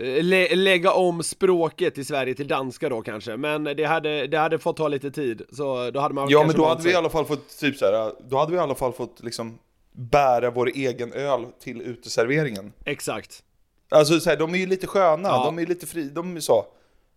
lä- 0.03 0.55
lägga 0.55 0.91
om 0.93 1.23
språket 1.23 1.97
i 1.97 2.05
Sverige 2.05 2.33
till 2.35 2.47
danska 2.47 2.89
då 2.89 3.01
kanske 3.01 3.37
Men 3.37 3.63
det 3.63 3.83
hade, 3.83 4.27
det 4.27 4.37
hade 4.37 4.59
fått 4.59 4.77
ta 4.77 4.87
lite 4.87 5.11
tid 5.11 5.41
så 5.51 5.91
då 5.91 5.99
hade 5.99 6.13
man 6.15 6.29
Ja 6.29 6.43
men 6.47 6.55
då 6.55 6.65
hade 6.65 6.83
vi 6.83 6.91
i 6.91 6.95
alla 6.95 7.09
fall 7.09 7.25
fått, 7.25 7.59
typ 7.59 7.77
så 7.77 7.85
här, 7.85 8.11
då 8.29 8.37
hade 8.37 8.51
vi 8.51 8.57
i 8.57 8.61
alla 8.61 8.75
fall 8.75 8.93
fått 8.93 9.23
liksom 9.23 9.59
bära 9.91 10.51
vår 10.51 10.69
egen 10.75 11.13
öl 11.13 11.45
till 11.63 11.81
uteserveringen. 11.81 12.73
Exakt 12.85 13.43
Alltså 13.89 14.19
så 14.19 14.29
här, 14.29 14.37
de 14.37 14.53
är 14.53 14.57
ju 14.57 14.65
lite 14.65 14.87
sköna, 14.87 15.29
Ja. 15.29 15.45
de 15.45 15.59
är 15.59 15.65
lite 15.65 15.85
fri, 15.87 16.09
de 16.09 16.35
är 16.35 16.39
så. 16.39 16.65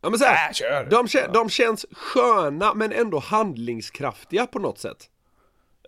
Ja 0.02 0.10
men 0.10 0.18
så 0.18 0.24
här, 0.24 0.48
Äh, 0.48 0.52
kör. 0.52 0.84
de, 0.90 1.06
de 1.32 1.48
känns 1.50 1.86
sköna 1.92 2.74
men 2.74 2.92
ändå 2.92 3.18
handlingskraftiga 3.18 4.46
på 4.46 4.58
något 4.58 4.78
sätt 4.78 5.10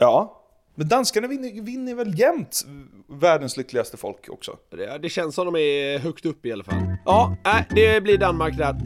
Ja. 0.00 0.37
Men 0.78 0.88
danskarna 0.88 1.28
vinner, 1.28 1.62
vinner 1.62 1.94
väl 1.94 2.18
jämt 2.18 2.66
världens 3.08 3.56
lyckligaste 3.56 3.96
folk 3.96 4.28
också. 4.28 4.56
det, 4.70 4.98
det 4.98 5.08
känns 5.08 5.34
som 5.34 5.44
de 5.44 5.56
är 5.56 5.98
högt 5.98 6.26
upp 6.26 6.46
i 6.46 6.52
alla 6.52 6.64
fall 6.64 6.96
Ja, 7.04 7.36
äh, 7.44 7.74
det 7.74 8.00
blir 8.02 8.18
Danmark 8.18 8.56
där 8.56 8.76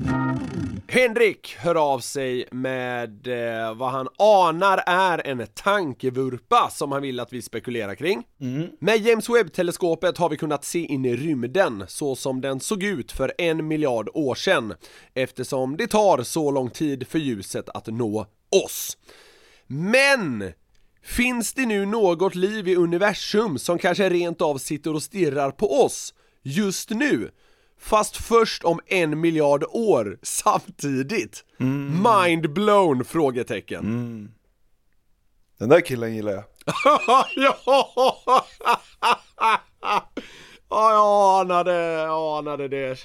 Henrik 0.88 1.56
hör 1.58 1.74
av 1.74 1.98
sig 1.98 2.48
med 2.50 3.26
eh, 3.26 3.74
vad 3.74 3.90
han 3.90 4.08
anar 4.18 4.82
är 4.86 5.26
en 5.26 5.46
tankevurpa 5.54 6.70
som 6.70 6.92
han 6.92 7.02
vill 7.02 7.20
att 7.20 7.32
vi 7.32 7.42
spekulerar 7.42 7.94
kring. 7.94 8.22
Med 8.78 8.98
James 8.98 9.28
Webb-teleskopet 9.28 10.18
har 10.18 10.28
vi 10.28 10.36
kunnat 10.36 10.64
se 10.64 10.78
in 10.78 11.04
i 11.04 11.16
rymden 11.16 11.84
så 11.88 12.16
som 12.16 12.40
den 12.40 12.60
såg 12.60 12.82
ut 12.82 13.12
för 13.12 13.32
en 13.38 13.68
miljard 13.68 14.08
år 14.14 14.34
sedan 14.34 14.74
eftersom 15.14 15.76
det 15.76 15.86
tar 15.86 16.22
så 16.22 16.50
lång 16.50 16.70
tid 16.70 17.08
för 17.08 17.18
ljuset 17.18 17.68
att 17.68 17.86
nå 17.86 18.26
oss. 18.64 18.96
Men 19.66 20.52
Finns 21.02 21.52
det 21.52 21.66
nu 21.66 21.86
något 21.86 22.34
liv 22.34 22.68
i 22.68 22.76
universum 22.76 23.58
som 23.58 23.78
kanske 23.78 24.08
rent 24.08 24.42
av 24.42 24.58
sitter 24.58 24.94
och 24.94 25.02
stirrar 25.02 25.50
på 25.50 25.82
oss 25.84 26.14
just 26.42 26.90
nu? 26.90 27.30
Fast 27.80 28.16
först 28.16 28.64
om 28.64 28.80
en 28.86 29.20
miljard 29.20 29.64
år 29.68 30.18
samtidigt? 30.22 31.44
Mind 32.04 32.52
blown? 32.52 33.04
Frågetecken. 33.04 34.32
Den 35.58 35.68
där 35.68 35.80
killen 35.80 36.14
gillar 36.14 36.32
jag. 36.32 36.44
ja! 37.36 38.46
Ja, 40.70 40.92
jag 40.92 41.40
anade, 41.40 41.72
jag 41.82 42.38
anade 42.38 42.68
det. 42.68 42.96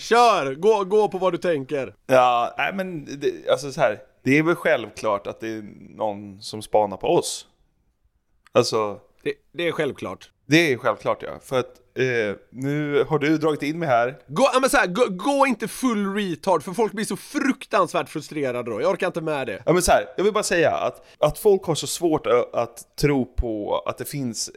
Kör! 0.00 0.54
Gå, 0.54 0.84
gå 0.84 1.08
på 1.08 1.18
vad 1.18 1.32
du 1.32 1.38
tänker. 1.38 1.94
Ja, 2.06 2.54
nej 2.58 2.72
men 2.74 3.04
det, 3.20 3.50
alltså 3.50 3.72
så 3.72 3.80
här. 3.80 3.98
Det 4.22 4.38
är 4.38 4.42
väl 4.42 4.54
självklart 4.54 5.26
att 5.26 5.40
det 5.40 5.48
är 5.48 5.62
någon 5.96 6.42
som 6.42 6.62
spanar 6.62 6.96
på 6.96 7.06
oss. 7.06 7.46
Alltså, 8.52 9.00
Det, 9.22 9.32
det 9.52 9.68
är 9.68 9.72
självklart. 9.72 10.30
det 10.46 10.72
är 10.72 10.76
självklart 10.76 11.22
ja. 11.22 11.38
För 11.42 11.58
att 11.58 11.80
eh, 11.98 12.36
nu 12.50 13.04
har 13.08 13.18
du 13.18 13.38
dragit 13.38 13.62
in 13.62 13.78
mig 13.78 13.88
här. 13.88 14.18
Gå, 14.26 14.50
ja, 14.52 14.60
men 14.60 14.70
så 14.70 14.76
här, 14.76 14.86
gå, 14.86 15.04
gå 15.10 15.46
inte 15.46 15.68
full 15.68 16.14
retard 16.14 16.62
för 16.62 16.72
folk 16.72 16.92
blir 16.92 17.04
så 17.04 17.16
fruktansvärt 17.16 18.08
frustrerade 18.08 18.70
då. 18.70 18.80
Jag 18.80 18.90
orkar 18.90 19.06
inte 19.06 19.20
med 19.20 19.46
det. 19.46 19.62
Ja 19.66 19.72
men 19.72 19.82
så 19.82 19.92
här, 19.92 20.06
jag 20.16 20.24
vill 20.24 20.32
bara 20.32 20.42
säga 20.44 20.70
att, 20.70 21.06
att 21.18 21.38
folk 21.38 21.64
har 21.64 21.74
så 21.74 21.86
svårt 21.86 22.26
att, 22.26 22.54
att 22.54 22.96
tro 22.96 23.24
på 23.24 23.82
att 23.86 23.98
det 23.98 24.04
finns 24.04 24.50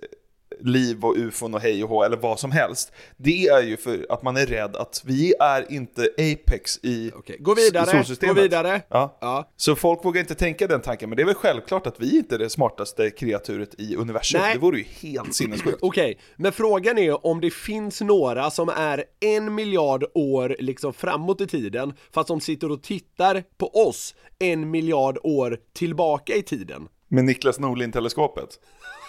liv 0.60 1.06
och 1.06 1.16
ufon 1.18 1.54
och 1.54 1.62
hej 1.62 1.84
och 1.84 1.90
hå 1.90 2.04
eller 2.04 2.18
vad 2.18 2.40
som 2.40 2.52
helst. 2.52 2.92
Det 3.18 3.48
är 3.48 3.62
ju 3.62 3.78
för 3.78 4.06
att 4.10 4.24
man 4.24 4.38
är 4.38 4.46
rädd 4.46 4.76
att 4.76 5.02
vi 5.06 5.34
är 5.40 5.72
inte 5.72 6.10
apex 6.18 6.80
i 6.84 7.12
Okej, 7.16 7.38
gå 7.40 7.54
vidare, 7.54 7.86
solsystemet. 7.86 8.36
gå 8.36 8.42
vidare. 8.42 8.82
Ja. 8.90 9.18
Ja. 9.22 9.52
Så 9.56 9.76
folk 9.76 10.06
vågar 10.06 10.22
inte 10.22 10.36
tänka 10.36 10.68
den 10.68 10.82
tanken, 10.82 11.10
men 11.10 11.16
det 11.16 11.24
är 11.24 11.26
väl 11.26 11.36
självklart 11.36 11.88
att 11.88 12.00
vi 12.00 12.18
inte 12.18 12.36
är 12.36 12.40
det 12.40 12.50
smartaste 12.50 13.10
kreaturet 13.10 13.76
i 13.78 13.96
universum. 13.96 14.42
Nej. 14.42 14.54
Det 14.54 14.60
vore 14.60 14.78
ju 14.78 14.84
helt 14.84 15.36
sinnessjukt. 15.36 15.78
Okej, 15.82 16.20
men 16.36 16.52
frågan 16.52 16.98
är 16.98 17.26
om 17.26 17.42
det 17.42 17.54
finns 17.54 18.02
några 18.02 18.52
som 18.52 18.70
är 18.70 19.04
en 19.20 19.56
miljard 19.56 20.06
år 20.14 20.56
liksom 20.60 20.94
framåt 20.94 21.42
i 21.42 21.48
tiden 21.48 21.94
fast 22.14 22.28
de 22.28 22.42
sitter 22.42 22.72
och 22.72 22.84
tittar 22.84 23.44
på 23.58 23.88
oss 23.88 24.16
en 24.40 24.72
miljard 24.72 25.18
år 25.24 25.60
tillbaka 25.74 26.36
i 26.36 26.44
tiden. 26.44 26.88
Med 27.08 27.26
Niklas 27.26 27.60
Norlin-teleskopet. 27.60 28.60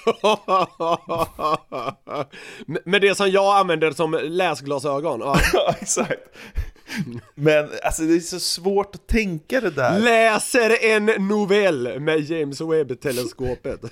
Med- 2.84 3.02
det 3.02 3.14
som 3.14 3.30
jag 3.30 3.56
använder 3.58 3.90
som 3.90 4.18
läsglasögon. 4.22 5.20
Ja, 5.52 5.74
exakt. 5.80 6.20
Men 7.34 7.68
alltså 7.84 8.02
det 8.02 8.14
är 8.16 8.20
så 8.20 8.40
svårt 8.40 8.94
att 8.94 9.06
tänka 9.06 9.60
det 9.60 9.70
där. 9.70 9.98
Läser 9.98 10.84
en 10.84 11.04
novell 11.28 12.00
med 12.00 12.20
James 12.20 12.60
Webb-teleskopet. 12.60 13.80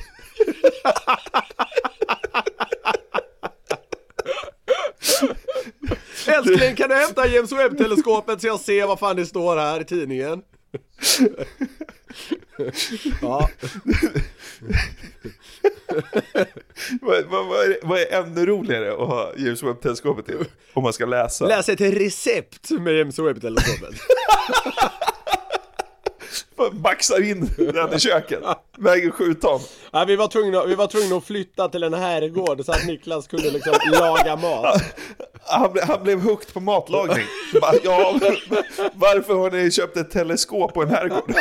Älskling, 6.26 6.76
kan 6.76 6.88
du 6.88 6.94
hämta 6.94 7.26
James 7.28 7.52
Webb-teleskopet 7.52 8.40
så 8.40 8.46
jag 8.46 8.60
ser 8.60 8.86
vad 8.86 8.98
fan 8.98 9.16
det 9.16 9.26
står 9.26 9.56
här 9.56 9.80
i 9.80 9.84
tidningen? 9.84 10.42
Ja. 13.22 13.48
vad, 17.00 17.24
vad, 17.24 17.46
vad, 17.46 17.64
är, 17.64 17.76
vad 17.82 18.00
är 18.00 18.12
ännu 18.12 18.46
roligare 18.46 18.92
att 18.92 19.08
ha 19.08 19.32
James 19.36 19.62
Webb-teleskopet 19.62 20.26
till? 20.26 20.44
Om 20.72 20.82
man 20.82 20.92
ska 20.92 21.06
läsa. 21.06 21.46
Läsa 21.46 21.72
ett 21.72 21.80
recept 21.80 22.70
med 22.70 22.94
James 22.94 23.18
Webb-teleskopet. 23.18 23.94
Baxar 26.72 27.22
in 27.22 27.50
den 27.56 27.94
i 27.94 28.00
köket. 28.00 28.42
Väger 28.78 29.10
sju 29.10 29.34
ton. 29.34 29.60
Ja, 29.92 30.04
vi, 30.04 30.16
var 30.16 30.28
tvungna, 30.28 30.64
vi 30.64 30.74
var 30.74 30.86
tvungna 30.86 31.16
att 31.16 31.24
flytta 31.24 31.68
till 31.68 31.82
en 31.82 31.94
herrgård 31.94 32.64
så 32.64 32.72
att 32.72 32.86
Niklas 32.86 33.26
kunde 33.26 33.50
liksom 33.50 33.74
laga 33.92 34.36
mat. 34.36 34.82
Han, 35.46 35.72
ble, 35.72 35.82
han 35.84 36.02
blev 36.02 36.20
hooked 36.20 36.54
på 36.54 36.60
matlagning. 36.60 37.26
Bara, 37.60 37.74
ja, 37.84 38.20
varför 38.94 39.34
har 39.34 39.50
ni 39.50 39.70
köpt 39.70 39.96
ett 39.96 40.10
teleskop 40.10 40.74
på 40.74 40.82
en 40.82 40.88
herrgård? 40.88 41.34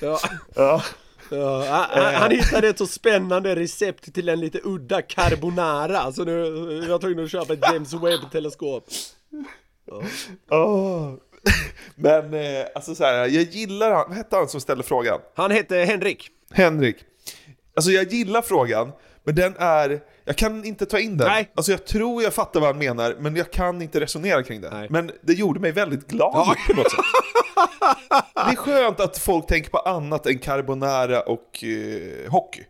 Ja. 0.00 0.18
Ja. 0.54 0.82
Ja, 1.30 1.86
han, 1.90 2.14
han 2.14 2.30
hittade 2.30 2.68
ett 2.68 2.78
så 2.78 2.86
spännande 2.86 3.56
recept 3.56 4.14
till 4.14 4.28
en 4.28 4.40
lite 4.40 4.60
udda 4.64 5.02
carbonara 5.02 6.12
så 6.12 6.24
nu 6.24 6.50
vi 6.80 6.86
var 6.86 6.98
tvungna 6.98 7.22
att 7.22 7.30
köpa 7.30 7.52
ett 7.52 7.64
James 7.72 7.94
Webb-teleskop. 7.94 8.84
Åh. 10.50 11.14
Men 11.94 12.34
eh, 12.34 12.66
alltså 12.74 12.94
så 12.94 13.04
här, 13.04 13.14
jag 13.14 13.42
gillar 13.42 13.90
han, 13.90 14.04
vad 14.08 14.16
hette 14.16 14.36
han 14.36 14.48
som 14.48 14.60
ställde 14.60 14.84
frågan? 14.84 15.20
Han 15.34 15.50
hette 15.50 15.76
Henrik. 15.76 16.28
Henrik. 16.50 16.96
Alltså 17.76 17.90
jag 17.90 18.12
gillar 18.12 18.42
frågan, 18.42 18.92
men 19.24 19.34
den 19.34 19.54
är, 19.58 20.00
jag 20.24 20.36
kan 20.36 20.64
inte 20.64 20.86
ta 20.86 20.98
in 20.98 21.16
den. 21.16 21.28
Nej. 21.28 21.52
Alltså 21.54 21.72
jag 21.72 21.86
tror 21.86 22.22
jag 22.22 22.34
fattar 22.34 22.60
vad 22.60 22.68
han 22.68 22.78
menar, 22.78 23.16
men 23.18 23.36
jag 23.36 23.52
kan 23.52 23.82
inte 23.82 24.00
resonera 24.00 24.42
kring 24.42 24.60
den. 24.60 24.72
Nej. 24.72 24.86
Men 24.90 25.10
det 25.22 25.32
gjorde 25.32 25.60
mig 25.60 25.72
väldigt 25.72 26.08
glad 26.08 26.56
på 26.66 26.74
något 26.74 26.90
sätt. 26.90 27.00
Det 28.34 28.52
är 28.52 28.56
skönt 28.56 29.00
att 29.00 29.18
folk 29.18 29.46
tänker 29.46 29.70
på 29.70 29.78
annat 29.78 30.26
än 30.26 30.38
carbonara 30.38 31.20
och 31.20 31.64
eh, 31.64 32.30
hockey. 32.30 32.64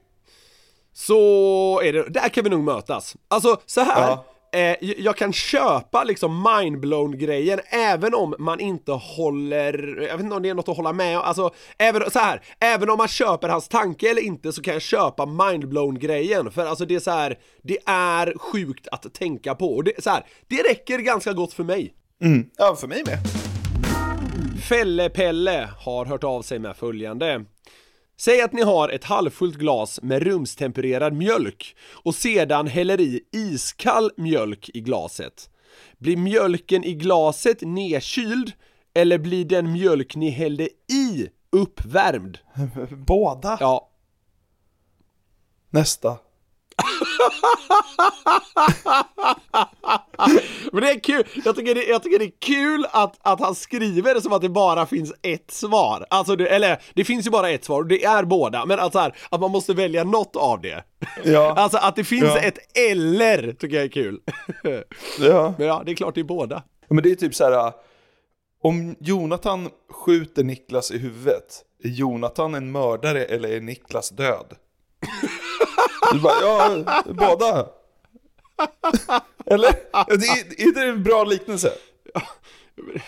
Så 0.92 1.80
är 1.80 1.92
det, 1.92 2.08
där 2.08 2.28
kan 2.28 2.44
vi 2.44 2.50
nog 2.50 2.64
mötas. 2.64 3.16
Alltså 3.28 3.56
så 3.66 3.80
här. 3.80 4.00
Ja. 4.08 4.24
Eh, 4.54 4.76
jag 4.80 5.16
kan 5.16 5.32
köpa 5.32 6.04
liksom 6.04 6.46
mindblown 6.60 7.18
grejen 7.18 7.60
även 7.70 8.14
om 8.14 8.34
man 8.38 8.60
inte 8.60 8.92
håller, 8.92 9.96
jag 10.08 10.16
vet 10.16 10.24
inte 10.24 10.36
om 10.36 10.42
det 10.42 10.48
är 10.48 10.54
något 10.54 10.68
att 10.68 10.76
hålla 10.76 10.92
med 10.92 11.18
om, 11.18 11.24
alltså 11.24 11.50
även, 11.78 12.10
så 12.10 12.18
här, 12.18 12.42
även 12.60 12.90
om 12.90 12.98
man 12.98 13.08
köper 13.08 13.48
hans 13.48 13.68
tanke 13.68 14.10
eller 14.10 14.22
inte 14.22 14.52
så 14.52 14.62
kan 14.62 14.72
jag 14.74 14.82
köpa 14.82 15.26
mindblown 15.26 15.98
grejen 15.98 16.50
för 16.50 16.66
alltså 16.66 16.84
det 16.84 16.94
är 16.94 17.00
så 17.00 17.10
här, 17.10 17.38
det 17.62 17.78
är 17.86 18.38
sjukt 18.38 18.88
att 18.88 19.14
tänka 19.14 19.54
på 19.54 19.74
och 19.74 19.84
det, 19.84 20.02
så 20.02 20.10
här, 20.10 20.26
det 20.48 20.62
räcker 20.62 20.98
ganska 20.98 21.32
gott 21.32 21.52
för 21.52 21.64
mig. 21.64 21.94
Mm. 22.22 22.46
Ja, 22.56 22.76
för 22.76 22.88
mig 22.88 23.02
med. 23.06 23.18
Fälle-Pelle 24.68 25.68
har 25.78 26.06
hört 26.06 26.24
av 26.24 26.42
sig 26.42 26.58
med 26.58 26.76
följande. 26.76 27.44
Säg 28.24 28.42
att 28.42 28.52
ni 28.52 28.62
har 28.62 28.88
ett 28.88 29.04
halvfullt 29.04 29.56
glas 29.56 30.00
med 30.02 30.22
rumstempererad 30.22 31.12
mjölk 31.12 31.76
och 31.92 32.14
sedan 32.14 32.66
häller 32.66 33.00
i 33.00 33.20
iskall 33.32 34.10
mjölk 34.16 34.70
i 34.74 34.80
glaset. 34.80 35.50
Blir 35.98 36.16
mjölken 36.16 36.84
i 36.84 36.94
glaset 36.94 37.60
nedkyld 37.60 38.52
eller 38.94 39.18
blir 39.18 39.44
den 39.44 39.72
mjölk 39.72 40.16
ni 40.16 40.30
hällde 40.30 40.68
i 40.92 41.28
uppvärmd? 41.52 42.38
Båda. 43.06 43.56
Ja. 43.60 43.90
Nästa. 45.70 46.18
Men 50.72 50.83
det 50.83 50.90
är 50.90 51.00
kul, 51.00 51.24
jag 51.44 51.57
tycker 51.57 51.74
det, 51.74 51.85
jag 51.85 52.03
tycker 52.03 52.18
det 52.18 52.24
är 52.24 52.33
kul 52.40 52.87
att, 52.90 53.16
att 53.22 53.40
han 53.40 53.55
skriver 53.55 54.14
det 54.14 54.20
som 54.20 54.33
att 54.33 54.42
det 54.42 54.48
bara 54.48 54.87
finns 54.87 55.12
ett 55.22 55.50
svar. 55.50 56.07
Alltså, 56.11 56.37
det, 56.37 56.46
eller 56.46 56.83
det 56.94 57.05
finns 57.05 57.27
ju 57.27 57.31
bara 57.31 57.50
ett 57.50 57.64
svar 57.64 57.79
och 57.81 57.87
det 57.87 58.05
är 58.05 58.24
båda, 58.24 58.66
men 58.66 58.79
alltså 58.81 58.98
här, 58.98 59.16
att 59.31 59.40
man 59.40 59.50
måste 59.50 59.74
välja 59.74 60.05
något 60.05 60.37
av 60.37 60.61
det. 60.61 60.85
Ja. 61.24 61.55
Alltså 61.57 61.79
att 61.79 61.96
det 61.96 62.05
finns 62.05 62.24
Ja. 62.24 62.38
ett 62.38 62.59
eller 62.92 63.53
tycker 63.53 63.77
jag 63.77 63.85
är 63.85 63.88
kul. 63.88 64.20
Ja. 65.20 65.55
Men 65.59 65.66
ja, 65.66 65.83
det 65.87 65.92
är 65.92 65.96
klart 65.96 66.14
det 66.14 66.20
är 66.20 66.24
båda. 66.24 66.62
Men 66.88 67.03
det 67.03 67.11
är 67.11 67.14
typ 67.14 67.35
så 67.35 67.44
här. 67.44 67.72
Om 68.62 68.96
Jonathan 69.00 69.68
skjuter 69.90 70.44
Niklas 70.44 70.90
i 70.90 70.98
huvudet, 70.98 71.62
är 71.85 71.88
Jonathan 71.88 72.55
en 72.55 72.72
mördare 72.72 73.24
eller 73.24 73.48
är 73.48 73.61
Niklas 73.61 74.11
död? 74.11 74.46
Du 76.12 76.20
bara, 76.20 76.35
ja, 76.42 77.03
båda. 77.07 77.66
Eller? 79.46 79.68
Är, 79.92 80.68
är 80.68 80.74
det 80.74 80.90
en 80.90 81.02
bra 81.02 81.24
liknelse? 81.24 81.72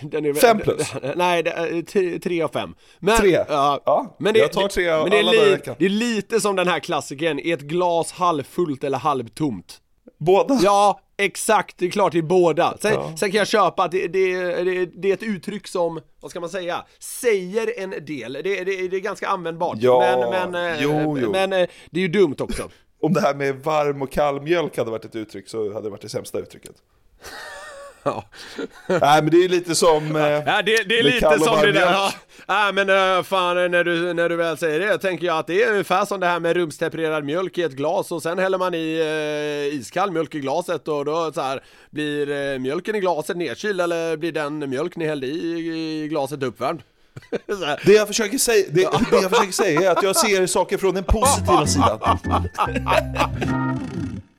Den 0.02 0.26
är, 0.26 0.34
Fem 0.34 0.58
plus. 0.58 0.92
Nej, 1.16 1.42
är 1.46 2.18
tre, 2.18 2.42
av 2.42 2.48
fem. 2.48 2.74
Men, 2.98 3.18
Tre? 3.18 3.44
Ja, 3.48 3.82
Ja, 3.86 4.16
men 4.18 4.34
det, 4.34 4.38
jag 4.40 4.52
tar 4.52 4.68
tre 4.68 4.88
av 4.88 5.02
men 5.02 5.10
det 5.10 5.16
är, 5.16 5.20
alla 5.20 5.32
li, 5.32 5.58
det 5.78 5.84
är 5.84 5.88
lite 5.88 6.40
som 6.40 6.56
den 6.56 6.68
här 6.68 6.80
klassikern, 6.80 7.38
är 7.38 7.54
ett 7.54 7.60
glas 7.60 8.12
halvfullt 8.12 8.84
eller 8.84 8.98
halvtomt? 8.98 9.80
Båda? 10.18 10.58
Ja, 10.62 11.00
exakt, 11.18 11.78
det 11.78 11.86
är 11.86 11.90
klart 11.90 12.12
det 12.12 12.18
är 12.18 12.22
båda. 12.22 12.76
Sen, 12.80 12.92
Ja. 12.92 13.16
sen 13.16 13.30
kan 13.30 13.38
jag 13.38 13.48
köpa 13.48 13.84
att 13.84 13.90
det, 13.90 14.06
det, 14.06 14.34
det, 14.64 14.86
det 14.86 15.10
är 15.10 15.14
ett 15.14 15.22
uttryck 15.22 15.66
som, 15.66 16.00
vad 16.20 16.30
ska 16.30 16.40
man 16.40 16.48
säga, 16.50 16.84
säger 16.98 17.80
en 17.82 17.90
del. 17.90 18.32
Det 18.44 18.58
är 18.58 19.00
ganska 19.00 19.28
användbart. 19.28 19.76
Ja, 19.80 20.28
men, 20.30 20.50
men, 20.52 20.72
eh, 20.72 20.82
jo, 20.82 21.18
jo. 21.18 21.30
men 21.32 21.52
eh, 21.52 21.66
det 21.90 22.00
är 22.00 22.02
ju 22.02 22.08
dumt 22.08 22.36
också. 22.38 22.70
Om 23.00 23.12
det 23.12 23.20
här 23.20 23.34
med 23.34 23.56
varm 23.56 24.02
och 24.02 24.12
kall 24.12 24.40
mjölk 24.40 24.78
hade 24.78 24.90
varit 24.90 25.04
ett 25.04 25.16
uttryck 25.16 25.48
så 25.48 25.72
hade 25.72 25.86
det 25.86 25.90
varit 25.90 26.02
det 26.02 26.08
sämsta 26.08 26.38
uttrycket. 26.38 26.72
Ja. 28.06 28.24
Nej 28.86 29.22
men 29.22 29.30
det 29.30 29.44
är 29.44 29.48
lite 29.48 29.74
som... 29.74 30.16
Eh, 30.16 30.22
Ja, 30.22 30.62
det, 30.62 30.88
det 30.88 30.98
är 30.98 31.02
lite 31.02 31.38
som 31.38 31.60
det 31.60 31.72
där. 31.72 32.12
Ja, 32.46 32.68
äh, 32.68 32.72
men 32.74 33.16
äh, 33.18 33.22
fan 33.22 33.70
när 33.70 33.84
du, 33.84 34.14
när 34.14 34.28
du 34.28 34.36
väl 34.36 34.56
säger 34.58 34.80
det 34.80 34.98
tänker 34.98 35.26
jag 35.26 35.38
att 35.38 35.46
det 35.46 35.62
är 35.62 35.70
ungefär 35.70 36.04
som 36.04 36.20
det 36.20 36.26
här 36.26 36.40
med 36.40 36.56
rumstempererad 36.56 37.24
mjölk 37.24 37.58
i 37.58 37.62
ett 37.62 37.72
glas 37.72 38.12
och 38.12 38.22
sen 38.22 38.38
häller 38.38 38.58
man 38.58 38.74
i 38.74 38.98
eh, 39.72 39.78
iskall 39.78 40.10
mjölk 40.10 40.34
i 40.34 40.40
glaset 40.40 40.88
och 40.88 41.04
då 41.04 41.32
så 41.32 41.40
här 41.40 41.60
blir 41.90 42.30
eh, 42.30 42.58
mjölken 42.58 42.94
i 42.94 43.00
glaset 43.00 43.36
nedkyld 43.36 43.80
eller 43.80 44.16
blir 44.16 44.32
den 44.32 44.70
mjölk 44.70 44.96
ni 44.96 45.06
hällde 45.06 45.26
i, 45.26 45.68
i 46.04 46.08
glaset 46.08 46.42
uppvärmd? 46.42 46.82
Det 47.84 47.92
jag, 47.92 48.06
försöker 48.06 48.38
säga, 48.38 48.66
det, 48.70 48.80
det 49.10 49.16
jag 49.22 49.30
försöker 49.30 49.52
säga 49.52 49.90
är 49.90 49.96
att 49.96 50.02
jag 50.02 50.16
ser 50.16 50.46
saker 50.46 50.78
från 50.78 50.94
den 50.94 51.04
positiva 51.04 51.66
sidan. 51.66 52.00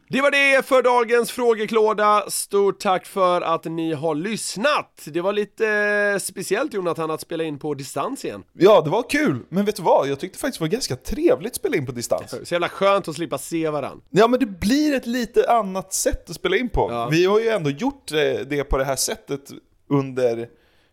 Det 0.10 0.22
var 0.22 0.32
det 0.32 0.66
för 0.66 0.84
dagens 0.84 1.32
frågeklåda. 1.32 2.24
Stort 2.30 2.80
tack 2.80 3.06
för 3.06 3.42
att 3.42 3.66
ni 3.66 3.94
har 3.94 4.16
lyssnat. 4.16 5.02
Det 5.06 5.22
var 5.22 5.34
lite 5.34 5.68
eh, 6.14 6.20
speciellt 6.20 6.74
Jonathan 6.74 7.12
att 7.12 7.22
spela 7.22 7.44
in 7.44 7.60
på 7.60 7.74
distans 7.74 8.26
igen. 8.26 8.44
Ja, 8.54 8.82
det 8.82 8.90
var 8.90 9.10
kul, 9.10 9.40
men 9.50 9.66
vet 9.66 9.76
du 9.76 9.84
vad? 9.84 10.08
Jag 10.08 10.20
tyckte 10.20 10.40
faktiskt 10.40 10.60
det 10.60 10.64
var 10.64 10.70
ganska 10.70 10.96
trevligt 10.96 11.52
att 11.52 11.56
spela 11.56 11.78
in 11.78 11.86
på 11.86 11.92
distans. 11.92 12.36
Så 12.44 12.54
jävla 12.54 12.70
skönt 12.70 13.08
att 13.08 13.16
slippa 13.16 13.38
se 13.38 13.70
varann. 13.70 14.02
Ja, 14.10 14.28
men 14.28 14.40
det 14.40 14.46
blir 14.46 14.96
ett 14.96 15.06
lite 15.06 15.52
annat 15.52 15.94
sätt 15.94 16.30
att 16.30 16.36
spela 16.36 16.56
in 16.56 16.70
på. 16.70 16.88
Ja. 16.92 17.08
Vi 17.12 17.26
har 17.26 17.40
ju 17.40 17.50
ändå 17.50 17.70
gjort 17.70 18.12
eh, 18.12 18.18
det 18.48 18.64
på 18.64 18.78
det 18.78 18.86
här 18.86 18.96
sättet 18.96 19.42
under 19.90 20.48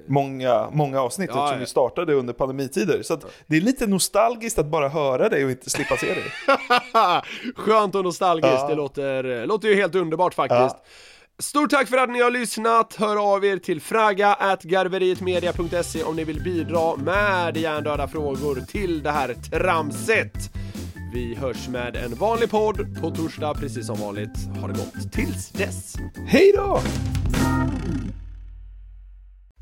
många, 0.08 0.68
många 0.72 1.00
avsnitt 1.00 1.30
Ja, 1.34 1.52
ja. 1.52 1.58
vi 1.58 1.66
startade 1.66 2.14
under 2.14 2.32
pandemitider. 2.32 3.02
Så 3.02 3.18
det 3.46 3.56
är 3.56 3.60
lite 3.60 3.86
nostalgiskt 3.86 4.58
att 4.58 4.66
bara 4.66 4.88
höra 4.88 5.28
dig 5.28 5.44
och 5.44 5.50
inte 5.50 5.70
slippa 5.70 5.96
se 5.96 6.06
dig. 6.06 6.24
Skönt 7.56 7.94
och 7.94 8.04
nostalgiskt, 8.04 8.68
det 8.68 8.74
låter, 8.74 9.46
låter 9.46 9.68
ju 9.68 9.74
helt 9.74 9.94
underbart 9.94 10.34
faktiskt. 10.34 10.76
Stort 11.38 11.70
tack 11.70 11.88
för 11.88 11.96
att 11.96 12.10
ni 12.10 12.20
har 12.20 12.30
lyssnat, 12.30 12.94
hör 12.94 13.34
av 13.34 13.44
er 13.44 13.56
till 13.56 13.80
fraga 13.80 14.34
at 14.34 14.62
garverietmedia.se 14.62 16.02
om 16.02 16.16
ni 16.16 16.24
vill 16.24 16.42
bidra 16.42 16.96
med 16.96 17.56
hjärndöda 17.56 18.08
frågor 18.08 18.60
till 18.68 19.02
det 19.02 19.10
här 19.10 19.34
tramset. 19.34 20.50
Vi 21.14 21.34
hörs 21.34 21.68
med 21.68 21.96
en 21.96 22.14
vanlig 22.14 22.50
podd 22.50 23.00
på 23.00 23.10
torsdag 23.10 23.54
precis 23.54 23.86
som 23.86 24.00
vanligt. 24.00 24.38
Ha 24.60 24.68
det 24.68 24.74
gott 24.74 25.12
tills 25.12 25.48
dess! 25.50 25.94
Hej 26.26 26.52
då! 26.56 26.80